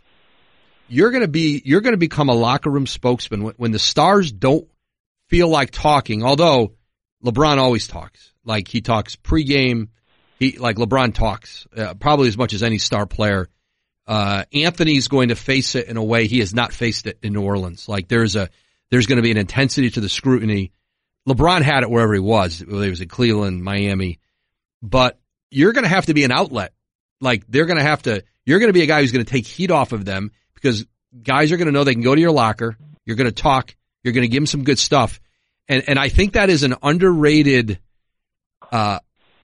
you're 0.89 1.11
going 1.11 1.23
to 1.23 1.29
be, 1.29 1.63
you're 1.65 1.81
going 1.81 1.95
to 1.95 1.99
become 1.99 2.29
a 2.29 2.35
locker 2.35 2.71
room 2.71 2.87
spokesman 2.87 3.43
when, 3.43 3.55
when 3.57 3.73
the 3.73 3.79
stars 3.79 4.33
don't 4.33 4.69
feel 5.29 5.49
like 5.49 5.71
talking. 5.71 6.23
Although 6.23 6.73
LeBron 7.25 7.59
always 7.59 7.87
talks, 7.87 8.33
like 8.45 8.69
he 8.69 8.81
talks 8.81 9.17
pregame 9.17 9.89
he 10.43 10.59
like 10.59 10.77
LeBron 10.77 11.15
talks 11.15 11.69
uh, 11.77 11.95
probably 11.95 12.27
as 12.27 12.37
much 12.37 12.53
as 12.53 12.65
any 12.65 12.79
star 12.79 13.07
player. 13.07 13.49
Uh, 14.09 14.45
Anthony's 14.53 15.07
going 15.07 15.29
to 15.29 15.37
face 15.37 15.77
it 15.77 15.87
in 15.87 15.97
a 15.97 16.03
way 16.03 16.27
he 16.27 16.41
has 16.41 16.53
not 16.53 16.73
faced 16.73 17.07
it 17.07 17.19
in 17.23 17.33
New 17.33 17.43
Orleans. 17.43 17.89
Like 17.89 18.09
there's 18.09 18.35
a 18.35 18.49
there's 18.91 19.07
going 19.07 19.19
to 19.19 19.23
be 19.23 19.31
an 19.31 19.37
intensity 19.37 19.91
to 19.91 20.01
the 20.01 20.09
scrutiny. 20.09 20.73
LeBron 21.29 21.63
had 21.63 21.85
it 21.85 21.91
wherever 21.91 22.13
he 22.13 22.19
was, 22.19 22.59
whether 22.67 22.83
he 22.83 22.91
was 22.91 23.01
in 23.01 23.07
Cleveland, 23.07 23.63
Miami, 23.63 24.19
but 24.83 25.21
you're 25.49 25.73
going 25.73 25.85
to 25.85 25.89
have 25.89 26.07
to 26.07 26.15
be 26.15 26.25
an 26.25 26.33
outlet. 26.33 26.73
Like 27.21 27.45
they're 27.49 27.67
going 27.67 27.79
to 27.79 27.85
have 27.85 28.03
to. 28.03 28.25
You're 28.45 28.59
going 28.59 28.71
to 28.71 28.75
be 28.75 28.83
a 28.83 28.87
guy 28.87 29.01
who's 29.01 29.13
going 29.13 29.25
to 29.25 29.31
take 29.31 29.47
heat 29.47 29.71
off 29.71 29.93
of 29.93 30.05
them 30.05 30.33
because 30.63 30.87
guys 31.23 31.51
are 31.51 31.57
going 31.57 31.67
to 31.67 31.73
know 31.73 31.85
they 31.85 31.95
can 31.95 32.03
go 32.03 32.15
to 32.15 32.21
your 32.21 32.31
locker. 32.31 32.77
You're 33.05 33.17
going 33.17 33.29
to 33.29 33.43
talk. 33.43 33.75
You're 34.05 34.15
going 34.15 34.23
to 34.23 34.29
give 34.29 34.41
them 34.41 34.47
some 34.47 34.65
good 34.65 34.79
stuff, 34.79 35.21
and 35.69 35.83
and 35.89 35.99
I 35.99 36.09
think 36.09 36.35
that 36.35 36.51
is 36.51 36.63
an 36.63 36.77
underrated 36.83 37.81
uh, 38.71 39.01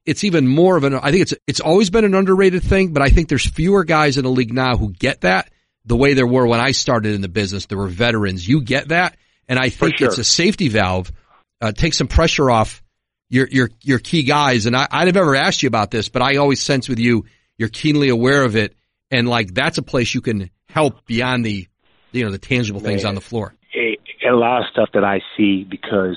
it's 0.09 0.25
even 0.25 0.49
more 0.49 0.79
of 0.79 0.85
an, 0.85 0.95
I 0.95 1.11
think 1.11 1.23
it's, 1.23 1.35
it's 1.47 1.61
always 1.61 1.91
been 1.91 2.07
an 2.07 2.15
underrated 2.15 2.63
thing, 2.63 2.95
but 2.95 3.03
I 3.03 3.11
think 3.11 3.29
there's 3.29 3.45
fewer 3.45 3.85
guys 3.85 4.17
in 4.17 4.25
the 4.25 4.31
league 4.31 4.55
now 4.55 4.79
who 4.79 4.91
get 4.91 5.21
that 5.21 5.51
the 5.85 5.97
way 5.97 6.15
there 6.15 6.27
were 6.27 6.47
when 6.47 6.61
I 6.61 6.71
started 6.71 7.15
in 7.15 7.21
the 7.21 7.29
business. 7.29 7.67
There 7.67 7.77
were 7.77 7.89
veterans. 7.89 8.49
You 8.49 8.63
get 8.63 8.89
that. 8.89 9.19
And 9.49 9.59
I 9.59 9.69
think 9.69 9.99
sure. 9.99 10.09
it's 10.09 10.17
a 10.17 10.25
safety 10.25 10.69
valve, 10.69 11.13
uh, 11.61 11.73
take 11.73 11.93
some 11.93 12.09
pressure 12.09 12.51
off 12.51 12.83
your, 13.29 13.49
your, 13.51 13.69
your 13.83 13.99
key 13.99 14.23
guys. 14.23 14.65
And 14.65 14.75
I, 14.75 14.89
I'd 14.91 15.09
have 15.09 15.17
ever 15.19 15.37
asked 15.37 15.63
you 15.63 15.67
about 15.67 15.91
this, 15.91 16.09
but 16.09 16.23
I 16.23 16.37
always 16.37 16.63
sense 16.63 16.89
with 16.89 16.99
you, 16.99 17.27
you're 17.59 17.69
keenly 17.69 18.09
aware 18.09 18.45
of 18.45 18.57
it. 18.57 18.75
And 19.11 19.29
like, 19.29 19.53
that's 19.53 19.77
a 19.77 19.83
place 19.83 20.15
you 20.15 20.23
can 20.23 20.49
help 20.69 21.05
beyond 21.07 21.45
the, 21.45 21.67
you 22.13 22.25
know, 22.25 22.31
the 22.31 22.39
tangible 22.39 22.81
things 22.81 23.03
Man, 23.03 23.11
on 23.11 23.15
the 23.15 23.21
floor. 23.21 23.55
A, 23.75 23.99
a 24.29 24.35
lot 24.35 24.61
of 24.61 24.67
stuff 24.71 24.91
that 24.95 25.05
I 25.05 25.21
see 25.37 25.65
because 25.65 26.17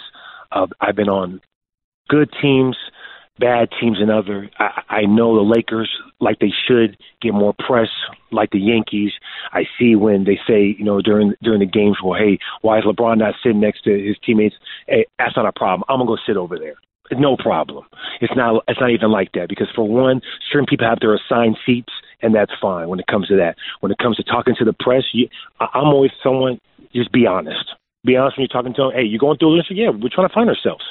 of, 0.52 0.72
I've 0.80 0.96
been 0.96 1.10
on 1.10 1.42
good 2.10 2.30
teams– 2.42 2.78
bad 3.42 3.70
teams 3.82 3.98
and 4.00 4.12
other. 4.12 4.50
I, 4.58 4.82
I 4.88 5.02
know 5.02 5.36
the 5.36 5.42
Lakers, 5.42 5.90
like 6.22 6.40
they 6.40 6.54
should, 6.68 6.96
get 7.22 7.34
more 7.34 7.54
press, 7.68 7.90
like 8.32 8.52
the 8.52 8.60
Yankees. 8.60 9.12
I 9.52 9.64
see 9.78 9.96
when 9.96 10.24
they 10.24 10.40
say, 10.48 10.76
you 10.78 10.86
know, 10.86 11.02
during 11.02 11.34
during 11.42 11.60
the 11.60 11.66
games, 11.66 11.98
well, 12.04 12.18
hey, 12.18 12.38
why 12.62 12.78
is 12.78 12.86
LeBron 12.86 13.18
not 13.18 13.34
sitting 13.44 13.60
next 13.60 13.84
to 13.84 13.92
his 13.92 14.16
teammates? 14.26 14.56
Hey, 14.88 15.06
that's 15.18 15.36
not 15.36 15.46
a 15.46 15.52
problem. 15.52 15.84
I'm 15.90 16.00
gonna 16.00 16.08
go 16.08 16.18
sit 16.26 16.38
over 16.38 16.58
there. 16.58 16.76
No 17.12 17.36
problem. 17.36 17.86
It's 18.22 18.34
not. 18.38 18.64
It's 18.70 18.80
not 18.80 18.92
even 18.92 19.12
like 19.12 19.32
that 19.34 19.50
because 19.50 19.68
for 19.76 19.86
one, 19.88 20.22
certain 20.52 20.68
people 20.68 20.88
have 20.88 21.00
their 21.02 21.16
assigned 21.16 21.58
seats, 21.66 21.92
and 22.22 22.34
that's 22.36 22.52
fine 22.62 22.88
when 22.88 23.00
it 23.00 23.08
comes 23.08 23.28
to 23.28 23.38
that. 23.38 23.56
When 23.80 23.92
it 23.92 23.98
comes 23.98 24.18
to 24.18 24.24
talking 24.24 24.56
to 24.56 24.66
the 24.66 24.74
press, 24.74 25.04
you, 25.14 25.28
I, 25.60 25.68
I'm 25.74 25.88
always 25.88 26.12
someone. 26.24 26.60
Just 26.94 27.12
be 27.12 27.26
honest. 27.26 27.74
Be 28.04 28.18
honest 28.18 28.38
when 28.38 28.48
you're 28.50 28.62
talking 28.62 28.74
to 28.74 28.82
them. 28.84 28.92
Hey, 28.94 29.04
you're 29.04 29.20
going 29.20 29.38
through 29.38 29.58
this. 29.58 29.68
Yeah, 29.70 29.90
we're 29.90 30.10
trying 30.10 30.28
to 30.28 30.34
find 30.34 30.50
ourselves 30.50 30.84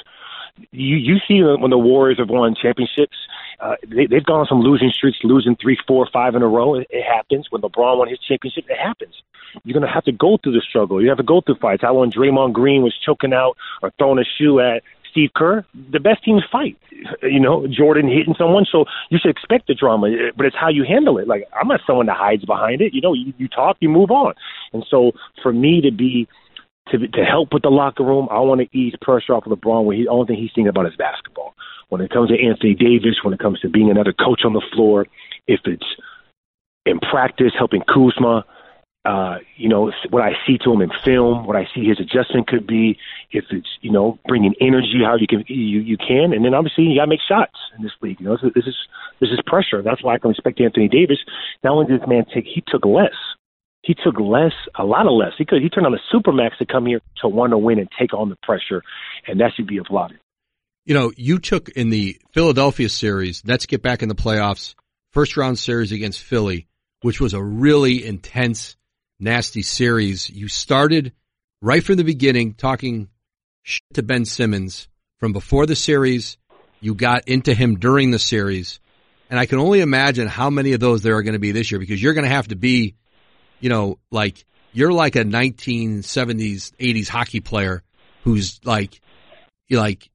you 0.71 0.97
you 0.97 1.17
see 1.27 1.41
when 1.43 1.69
the 1.69 1.77
Warriors 1.77 2.19
have 2.19 2.29
won 2.29 2.55
championships, 2.55 3.15
uh, 3.59 3.75
they, 3.87 4.05
they've 4.05 4.23
gone 4.23 4.41
on 4.41 4.47
some 4.47 4.61
losing 4.61 4.91
streaks, 4.91 5.19
losing 5.23 5.55
three, 5.55 5.77
four, 5.87 6.07
five 6.11 6.35
in 6.35 6.41
a 6.41 6.47
row. 6.47 6.75
It, 6.75 6.87
it 6.89 7.03
happens 7.03 7.47
when 7.49 7.61
LeBron 7.61 7.97
won 7.97 8.09
his 8.09 8.19
championship. 8.19 8.65
It 8.69 8.77
happens. 8.77 9.21
You're 9.63 9.73
going 9.73 9.85
to 9.85 9.93
have 9.93 10.05
to 10.05 10.11
go 10.11 10.37
through 10.37 10.53
the 10.53 10.61
struggle. 10.61 11.01
You 11.01 11.09
have 11.09 11.17
to 11.17 11.23
go 11.23 11.41
through 11.41 11.55
fights. 11.55 11.81
How 11.81 11.93
when 11.93 12.11
Draymond 12.11 12.53
Green 12.53 12.83
was 12.83 12.97
choking 13.05 13.33
out 13.33 13.57
or 13.81 13.91
throwing 13.97 14.19
a 14.19 14.23
shoe 14.23 14.59
at 14.59 14.83
Steve 15.11 15.29
Kerr, 15.35 15.65
the 15.91 15.99
best 15.99 16.23
teams 16.23 16.43
fight. 16.51 16.77
You 17.23 17.39
know, 17.39 17.67
Jordan 17.67 18.07
hitting 18.07 18.35
someone, 18.37 18.65
so 18.71 18.85
you 19.09 19.17
should 19.21 19.31
expect 19.31 19.67
the 19.67 19.73
drama, 19.73 20.07
but 20.35 20.45
it's 20.45 20.55
how 20.55 20.69
you 20.69 20.83
handle 20.87 21.17
it. 21.17 21.27
Like 21.27 21.47
I'm 21.59 21.67
not 21.67 21.81
someone 21.85 22.05
that 22.07 22.17
hides 22.17 22.45
behind 22.45 22.81
it. 22.81 22.93
You 22.93 23.01
know, 23.01 23.13
you, 23.13 23.33
you 23.37 23.47
talk, 23.47 23.77
you 23.79 23.89
move 23.89 24.11
on. 24.11 24.33
And 24.73 24.85
so 24.89 25.11
for 25.41 25.51
me 25.51 25.81
to 25.81 25.91
be 25.91 26.27
to 26.89 26.97
to 27.07 27.23
help 27.23 27.53
with 27.53 27.63
the 27.63 27.69
locker 27.69 28.03
room. 28.03 28.27
I 28.31 28.39
want 28.39 28.61
to 28.61 28.77
ease 28.77 28.93
pressure 29.01 29.33
off 29.33 29.45
of 29.45 29.57
LeBron. 29.57 29.85
Where 29.85 29.95
he, 29.95 30.03
the 30.03 30.09
only 30.09 30.27
thing 30.27 30.37
he's 30.37 30.51
thinking 30.53 30.69
about 30.69 30.87
is 30.87 30.95
basketball. 30.97 31.53
When 31.89 32.01
it 32.01 32.11
comes 32.11 32.29
to 32.29 32.41
Anthony 32.41 32.73
Davis, 32.73 33.19
when 33.23 33.33
it 33.33 33.39
comes 33.39 33.59
to 33.61 33.69
being 33.69 33.89
another 33.89 34.13
coach 34.13 34.41
on 34.45 34.53
the 34.53 34.65
floor, 34.73 35.07
if 35.47 35.59
it's 35.65 35.85
in 36.85 36.99
practice 36.99 37.51
helping 37.57 37.81
Kuzma, 37.81 38.45
uh, 39.03 39.37
you 39.57 39.67
know 39.67 39.91
what 40.09 40.21
I 40.21 40.33
see 40.45 40.57
to 40.59 40.71
him 40.71 40.81
in 40.81 40.91
film, 41.03 41.45
what 41.45 41.55
I 41.55 41.67
see 41.73 41.85
his 41.85 41.99
adjustment 41.99 42.47
could 42.47 42.67
be. 42.67 42.97
If 43.31 43.45
it's 43.51 43.67
you 43.81 43.91
know 43.91 44.19
bringing 44.27 44.53
energy, 44.61 45.01
how 45.03 45.15
you 45.15 45.27
can 45.27 45.43
you 45.47 45.79
you 45.79 45.97
can, 45.97 46.33
and 46.33 46.45
then 46.45 46.53
obviously 46.53 46.85
you 46.85 46.99
got 46.99 47.05
to 47.05 47.09
make 47.09 47.21
shots 47.27 47.57
in 47.77 47.83
this 47.83 47.93
league. 48.01 48.19
You 48.19 48.27
know 48.27 48.37
this 48.41 48.65
is 48.67 48.75
this 49.19 49.29
is 49.29 49.39
pressure. 49.45 49.81
That's 49.81 50.03
why 50.03 50.15
I 50.15 50.17
can 50.19 50.29
respect 50.29 50.61
Anthony 50.61 50.87
Davis. 50.87 51.17
Not 51.63 51.73
only 51.73 51.87
did 51.87 52.01
this 52.01 52.07
man 52.07 52.25
take, 52.33 52.45
he 52.45 52.63
took 52.67 52.85
less 52.85 53.15
he 53.83 53.95
took 53.95 54.19
less, 54.19 54.53
a 54.77 54.83
lot 54.83 55.07
of 55.07 55.13
less. 55.13 55.31
He 55.37 55.45
could 55.45 55.61
he 55.61 55.69
turned 55.69 55.87
on 55.87 55.91
the 55.91 55.99
supermax 56.13 56.57
to 56.59 56.65
come 56.65 56.85
here 56.85 57.01
to 57.21 57.27
want 57.27 57.51
to 57.51 57.57
win 57.57 57.79
and 57.79 57.89
take 57.99 58.13
on 58.13 58.29
the 58.29 58.37
pressure, 58.43 58.83
and 59.27 59.39
that 59.39 59.51
should 59.55 59.67
be 59.67 59.77
applauded. 59.77 60.19
You 60.85 60.93
know, 60.93 61.11
you 61.15 61.39
took 61.39 61.69
in 61.69 61.89
the 61.89 62.19
Philadelphia 62.31 62.89
series. 62.89 63.43
Let's 63.45 63.65
get 63.65 63.81
back 63.81 64.03
in 64.03 64.09
the 64.09 64.15
playoffs. 64.15 64.75
First 65.11 65.35
round 65.35 65.59
series 65.59 65.91
against 65.91 66.21
Philly, 66.21 66.67
which 67.01 67.19
was 67.19 67.33
a 67.33 67.43
really 67.43 68.05
intense, 68.05 68.77
nasty 69.21 69.61
series. 69.61 70.29
You 70.29 70.47
started 70.47 71.13
right 71.61 71.83
from 71.83 71.95
the 71.95 72.03
beginning 72.03 72.53
talking 72.53 73.09
to 73.93 74.03
Ben 74.03 74.25
Simmons 74.25 74.87
from 75.19 75.33
before 75.33 75.65
the 75.65 75.75
series. 75.75 76.37
You 76.79 76.95
got 76.95 77.27
into 77.27 77.53
him 77.53 77.77
during 77.77 78.11
the 78.11 78.19
series. 78.19 78.79
And 79.29 79.39
I 79.39 79.45
can 79.45 79.59
only 79.59 79.79
imagine 79.79 80.27
how 80.27 80.49
many 80.49 80.73
of 80.73 80.81
those 80.81 81.03
there 81.03 81.15
are 81.15 81.23
going 81.23 81.33
to 81.33 81.39
be 81.39 81.53
this 81.53 81.71
year 81.71 81.79
because 81.79 82.01
you're 82.01 82.13
going 82.13 82.25
to 82.25 82.35
have 82.35 82.49
to 82.49 82.55
be 82.55 82.95
you 83.61 83.69
know, 83.69 83.99
like 84.09 84.43
you're 84.73 84.91
like 84.91 85.15
a 85.15 85.23
1970s, 85.23 86.73
80s 86.75 87.07
hockey 87.07 87.39
player 87.39 87.83
who's 88.23 88.59
like, 88.65 88.99
like, 89.69 90.09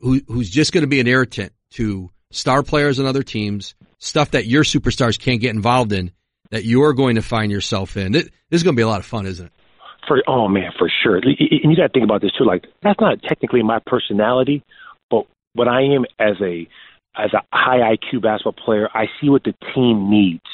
who, 0.00 0.20
who's 0.26 0.50
just 0.50 0.72
going 0.72 0.82
to 0.82 0.88
be 0.88 1.00
an 1.00 1.06
irritant 1.06 1.52
to 1.72 2.10
star 2.30 2.62
players 2.62 2.98
and 2.98 3.06
other 3.06 3.22
teams, 3.22 3.74
stuff 3.98 4.32
that 4.32 4.46
your 4.46 4.64
superstars 4.64 5.18
can't 5.18 5.40
get 5.40 5.54
involved 5.54 5.92
in 5.92 6.10
that 6.50 6.64
you're 6.64 6.92
going 6.92 7.16
to 7.16 7.22
find 7.22 7.52
yourself 7.52 7.96
in. 7.96 8.12
This 8.12 8.28
is 8.50 8.62
going 8.62 8.74
to 8.74 8.78
be 8.78 8.82
a 8.82 8.88
lot 8.88 9.00
of 9.00 9.06
fun, 9.06 9.26
isn't 9.26 9.46
it? 9.46 9.52
For 10.06 10.22
oh 10.26 10.48
man, 10.48 10.70
for 10.78 10.90
sure. 11.02 11.16
And 11.16 11.26
you 11.38 11.76
got 11.76 11.88
to 11.88 11.92
think 11.92 12.04
about 12.04 12.22
this 12.22 12.32
too. 12.32 12.44
Like 12.44 12.64
that's 12.82 13.00
not 13.00 13.22
technically 13.22 13.62
my 13.62 13.78
personality, 13.84 14.64
but 15.10 15.26
what 15.52 15.68
I 15.68 15.82
am 15.82 16.04
as 16.18 16.40
a 16.40 16.66
as 17.16 17.32
a 17.34 17.42
high 17.52 17.96
IQ 17.96 18.22
basketball 18.22 18.52
player, 18.52 18.88
I 18.94 19.06
see 19.20 19.28
what 19.28 19.44
the 19.44 19.54
team 19.74 20.08
needs. 20.08 20.44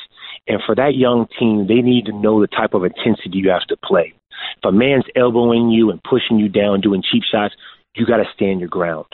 And 0.49 0.61
for 0.67 0.75
that 0.75 0.95
young 0.95 1.27
team, 1.39 1.67
they 1.69 1.83
need 1.83 2.07
to 2.07 2.13
know 2.13 2.41
the 2.41 2.47
type 2.47 2.75
of 2.75 2.85
intensity 2.85 3.39
you 3.39 3.51
have 3.51 3.67
to 3.69 3.77
play. 3.77 4.15
If 4.57 4.65
a 4.65 4.73
man's 4.73 5.05
elbowing 5.15 5.71
you 5.71 5.91
and 5.91 6.03
pushing 6.03 6.39
you 6.39 6.49
down, 6.49 6.81
doing 6.81 7.03
cheap 7.03 7.23
shots, 7.31 7.55
you 7.95 8.07
got 8.07 8.19
to 8.19 8.25
stand 8.35 8.61
your 8.61 8.69
ground. 8.69 9.07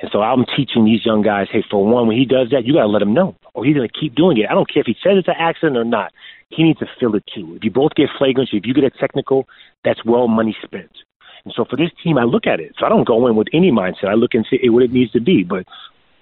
And 0.00 0.10
so 0.10 0.20
I'm 0.20 0.44
teaching 0.56 0.84
these 0.84 1.04
young 1.04 1.22
guys, 1.22 1.48
hey, 1.50 1.62
for 1.70 1.84
one, 1.84 2.08
when 2.08 2.16
he 2.16 2.24
does 2.24 2.50
that, 2.50 2.64
you 2.64 2.74
got 2.74 2.82
to 2.82 2.88
let 2.88 3.02
him 3.02 3.14
know, 3.14 3.36
or 3.54 3.64
he's 3.64 3.76
going 3.76 3.88
to 3.88 4.00
keep 4.00 4.14
doing 4.14 4.38
it. 4.38 4.46
I 4.50 4.54
don't 4.54 4.72
care 4.72 4.80
if 4.80 4.86
he 4.86 4.96
says 5.02 5.18
it's 5.18 5.28
an 5.28 5.34
accident 5.38 5.76
or 5.76 5.84
not. 5.84 6.12
He 6.48 6.62
needs 6.62 6.80
to 6.80 6.86
feel 6.98 7.14
it 7.14 7.24
too. 7.34 7.54
If 7.56 7.64
you 7.64 7.70
both 7.70 7.94
get 7.94 8.08
flagrant, 8.18 8.50
if 8.52 8.66
you 8.66 8.74
get 8.74 8.84
a 8.84 8.90
technical, 8.90 9.48
that's 9.84 10.04
well 10.04 10.28
money 10.28 10.56
spent. 10.62 10.90
And 11.44 11.54
so 11.56 11.64
for 11.64 11.76
this 11.76 11.90
team, 12.02 12.18
I 12.18 12.24
look 12.24 12.46
at 12.46 12.60
it. 12.60 12.74
So 12.78 12.86
I 12.86 12.88
don't 12.88 13.06
go 13.06 13.26
in 13.26 13.36
with 13.36 13.48
any 13.52 13.70
mindset. 13.70 14.08
I 14.08 14.14
look 14.14 14.34
and 14.34 14.46
see 14.48 14.68
what 14.68 14.82
it 14.82 14.92
needs 14.92 15.12
to 15.12 15.20
be. 15.20 15.42
But 15.42 15.66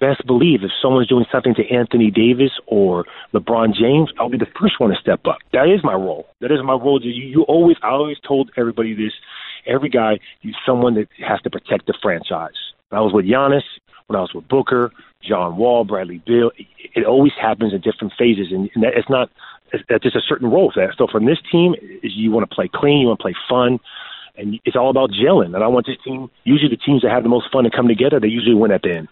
best 0.01 0.27
believe 0.27 0.65
if 0.65 0.71
someone's 0.81 1.09
doing 1.09 1.27
something 1.31 1.55
to 1.55 1.69
Anthony 1.69 2.11
Davis 2.11 2.53
or 2.67 3.05
LeBron 3.35 3.75
James, 3.75 4.11
I'll 4.19 4.31
be 4.31 4.39
the 4.39 4.47
first 4.59 4.81
one 4.81 4.91
to 4.91 4.97
step 4.97 5.27
up. 5.27 5.39
That 5.53 5.69
is 5.69 5.85
my 5.85 5.95
role. 5.95 6.27
That 6.41 6.51
is 6.53 6.61
my 6.65 6.73
role. 6.73 7.01
You, 7.03 7.11
you 7.11 7.43
always, 7.43 7.77
I 7.83 7.91
always 7.91 8.19
told 8.27 8.51
everybody 8.57 8.95
this. 8.95 9.13
Every 9.67 9.91
guy, 9.91 10.21
he's 10.41 10.55
someone 10.65 10.95
that 10.95 11.09
has 11.27 11.41
to 11.43 11.51
protect 11.51 11.87
the 11.87 11.95
franchise. 12.01 12.70
When 12.91 12.99
I 12.99 13.03
was 13.03 13.13
with 13.13 13.25
Giannis, 13.25 13.63
when 14.07 14.17
I 14.17 14.21
was 14.21 14.35
with 14.35 14.49
Booker, 14.49 14.93
John 15.23 15.57
Wall, 15.57 15.85
Bradley 15.85 16.23
Beal, 16.27 16.51
it, 16.57 17.07
always 17.07 17.33
happens 17.41 17.73
in 17.73 17.81
different 17.81 18.13
phases, 18.19 18.49
and, 18.51 18.69
and 18.75 18.85
that, 18.85 18.93
it's 18.97 19.09
not. 19.09 19.31
It's 19.73 20.03
just 20.03 20.17
a 20.17 20.21
certain 20.29 20.51
role 20.51 20.73
for 20.75 20.85
that. 20.85 20.97
So 20.99 21.07
from 21.07 21.27
this 21.27 21.39
team, 21.53 21.75
is 22.03 22.13
you 22.17 22.33
want 22.33 22.49
to 22.49 22.53
play 22.53 22.69
clean, 22.73 22.99
you 22.99 23.07
want 23.07 23.21
to 23.21 23.23
play 23.23 23.37
fun, 23.49 23.79
and 24.37 24.59
it's 24.65 24.75
all 24.75 24.91
about 24.91 25.11
gelling. 25.11 25.55
And 25.55 25.63
I 25.63 25.69
want 25.69 25.87
this 25.87 25.97
team. 26.05 26.29
Usually, 26.43 26.71
the 26.71 26.83
teams 26.85 27.03
that 27.03 27.13
have 27.13 27.23
the 27.23 27.29
most 27.29 27.47
fun 27.53 27.65
and 27.65 27.73
come 27.73 27.87
together, 27.87 28.19
they 28.19 28.27
usually 28.27 28.57
win 28.57 28.73
at 28.73 28.83
the 28.83 28.97
end. 28.97 29.09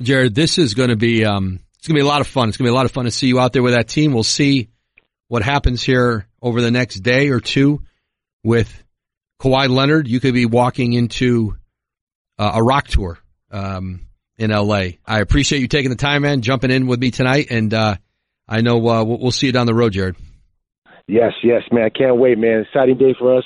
Jared, 0.00 0.34
this 0.34 0.56
is 0.56 0.72
going 0.72 0.88
to 0.88 0.96
be 0.96 1.26
um, 1.26 1.60
it's 1.76 1.86
going 1.86 1.96
to 1.96 2.02
be 2.02 2.06
a 2.06 2.08
lot 2.08 2.22
of 2.22 2.26
fun. 2.26 2.48
It's 2.48 2.56
going 2.56 2.66
to 2.66 2.70
be 2.70 2.74
a 2.74 2.76
lot 2.76 2.86
of 2.86 2.92
fun 2.92 3.04
to 3.04 3.10
see 3.10 3.26
you 3.26 3.38
out 3.38 3.52
there 3.52 3.62
with 3.62 3.74
that 3.74 3.88
team. 3.88 4.14
We'll 4.14 4.22
see 4.22 4.70
what 5.28 5.42
happens 5.42 5.82
here 5.82 6.26
over 6.40 6.62
the 6.62 6.70
next 6.70 7.00
day 7.00 7.28
or 7.28 7.40
two 7.40 7.82
with 8.42 8.82
Kawhi 9.40 9.68
Leonard. 9.68 10.08
You 10.08 10.20
could 10.20 10.32
be 10.32 10.46
walking 10.46 10.94
into 10.94 11.56
uh, 12.40 12.52
a 12.54 12.62
rock 12.62 12.88
tour 12.88 13.18
um, 13.50 14.06
in 14.38 14.50
LA. 14.50 14.92
I 15.06 15.20
appreciate 15.20 15.60
you 15.60 15.68
taking 15.68 15.90
the 15.90 15.96
time, 15.96 16.22
man, 16.22 16.40
jumping 16.40 16.70
in 16.70 16.86
with 16.86 16.98
me 16.98 17.10
tonight, 17.10 17.48
and 17.50 17.72
uh, 17.72 17.96
I 18.48 18.62
know 18.62 18.76
uh, 18.88 19.04
we'll 19.04 19.30
see 19.30 19.46
you 19.46 19.52
down 19.52 19.66
the 19.66 19.74
road, 19.74 19.92
Jared. 19.92 20.16
Yes, 21.06 21.32
yes, 21.42 21.62
man. 21.70 21.84
I 21.84 21.90
can't 21.90 22.16
wait, 22.16 22.38
man. 22.38 22.64
Exciting 22.66 22.96
day 22.96 23.14
for 23.18 23.36
us. 23.36 23.44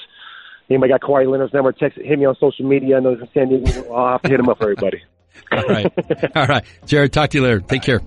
Anybody 0.71 0.93
got 0.93 1.01
Kawhi 1.01 1.29
Leonard's 1.29 1.53
number? 1.53 1.73
Text 1.73 1.99
hit 1.99 2.19
me 2.19 2.25
on 2.25 2.37
social 2.39 2.67
media. 2.67 2.97
I 2.97 3.01
know 3.01 3.15
he's 3.15 3.23
in 3.23 3.29
San 3.35 3.49
Diego. 3.49 3.93
I'll 3.93 4.13
have 4.13 4.23
to 4.23 4.29
hit 4.29 4.39
him 4.39 4.49
up 4.49 4.59
for 4.59 4.65
everybody. 4.65 5.03
All 5.53 5.65
right. 5.65 5.93
All 6.37 6.47
right. 6.47 6.65
Jared, 6.87 7.13
talk 7.13 7.31
to 7.31 7.39
you 7.39 7.45
later. 7.45 7.61
Take 7.61 7.83
care. 7.83 8.01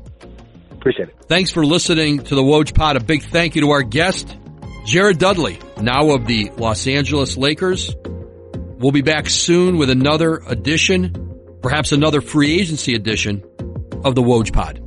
Appreciate 0.71 1.09
it. 1.09 1.15
Thanks 1.27 1.51
for 1.51 1.65
listening 1.65 2.19
to 2.19 2.35
the 2.35 2.41
Woj 2.41 2.73
Pod. 2.73 2.95
A 2.95 2.99
big 2.99 3.23
thank 3.23 3.55
you 3.55 3.61
to 3.63 3.71
our 3.71 3.83
guest, 3.83 4.37
Jared 4.85 5.17
Dudley, 5.17 5.59
now 5.81 6.11
of 6.11 6.25
the 6.25 6.51
Los 6.55 6.87
Angeles 6.87 7.35
Lakers. 7.35 7.93
We'll 8.79 8.91
be 8.91 9.01
back 9.01 9.27
soon 9.27 9.77
with 9.77 9.89
another 9.89 10.35
edition, 10.47 11.57
perhaps 11.63 11.91
another 11.91 12.21
free 12.21 12.59
agency 12.59 12.93
edition 12.93 13.43
of 14.03 14.13
the 14.13 14.21
Woj 14.21 14.53
Pod. 14.53 14.86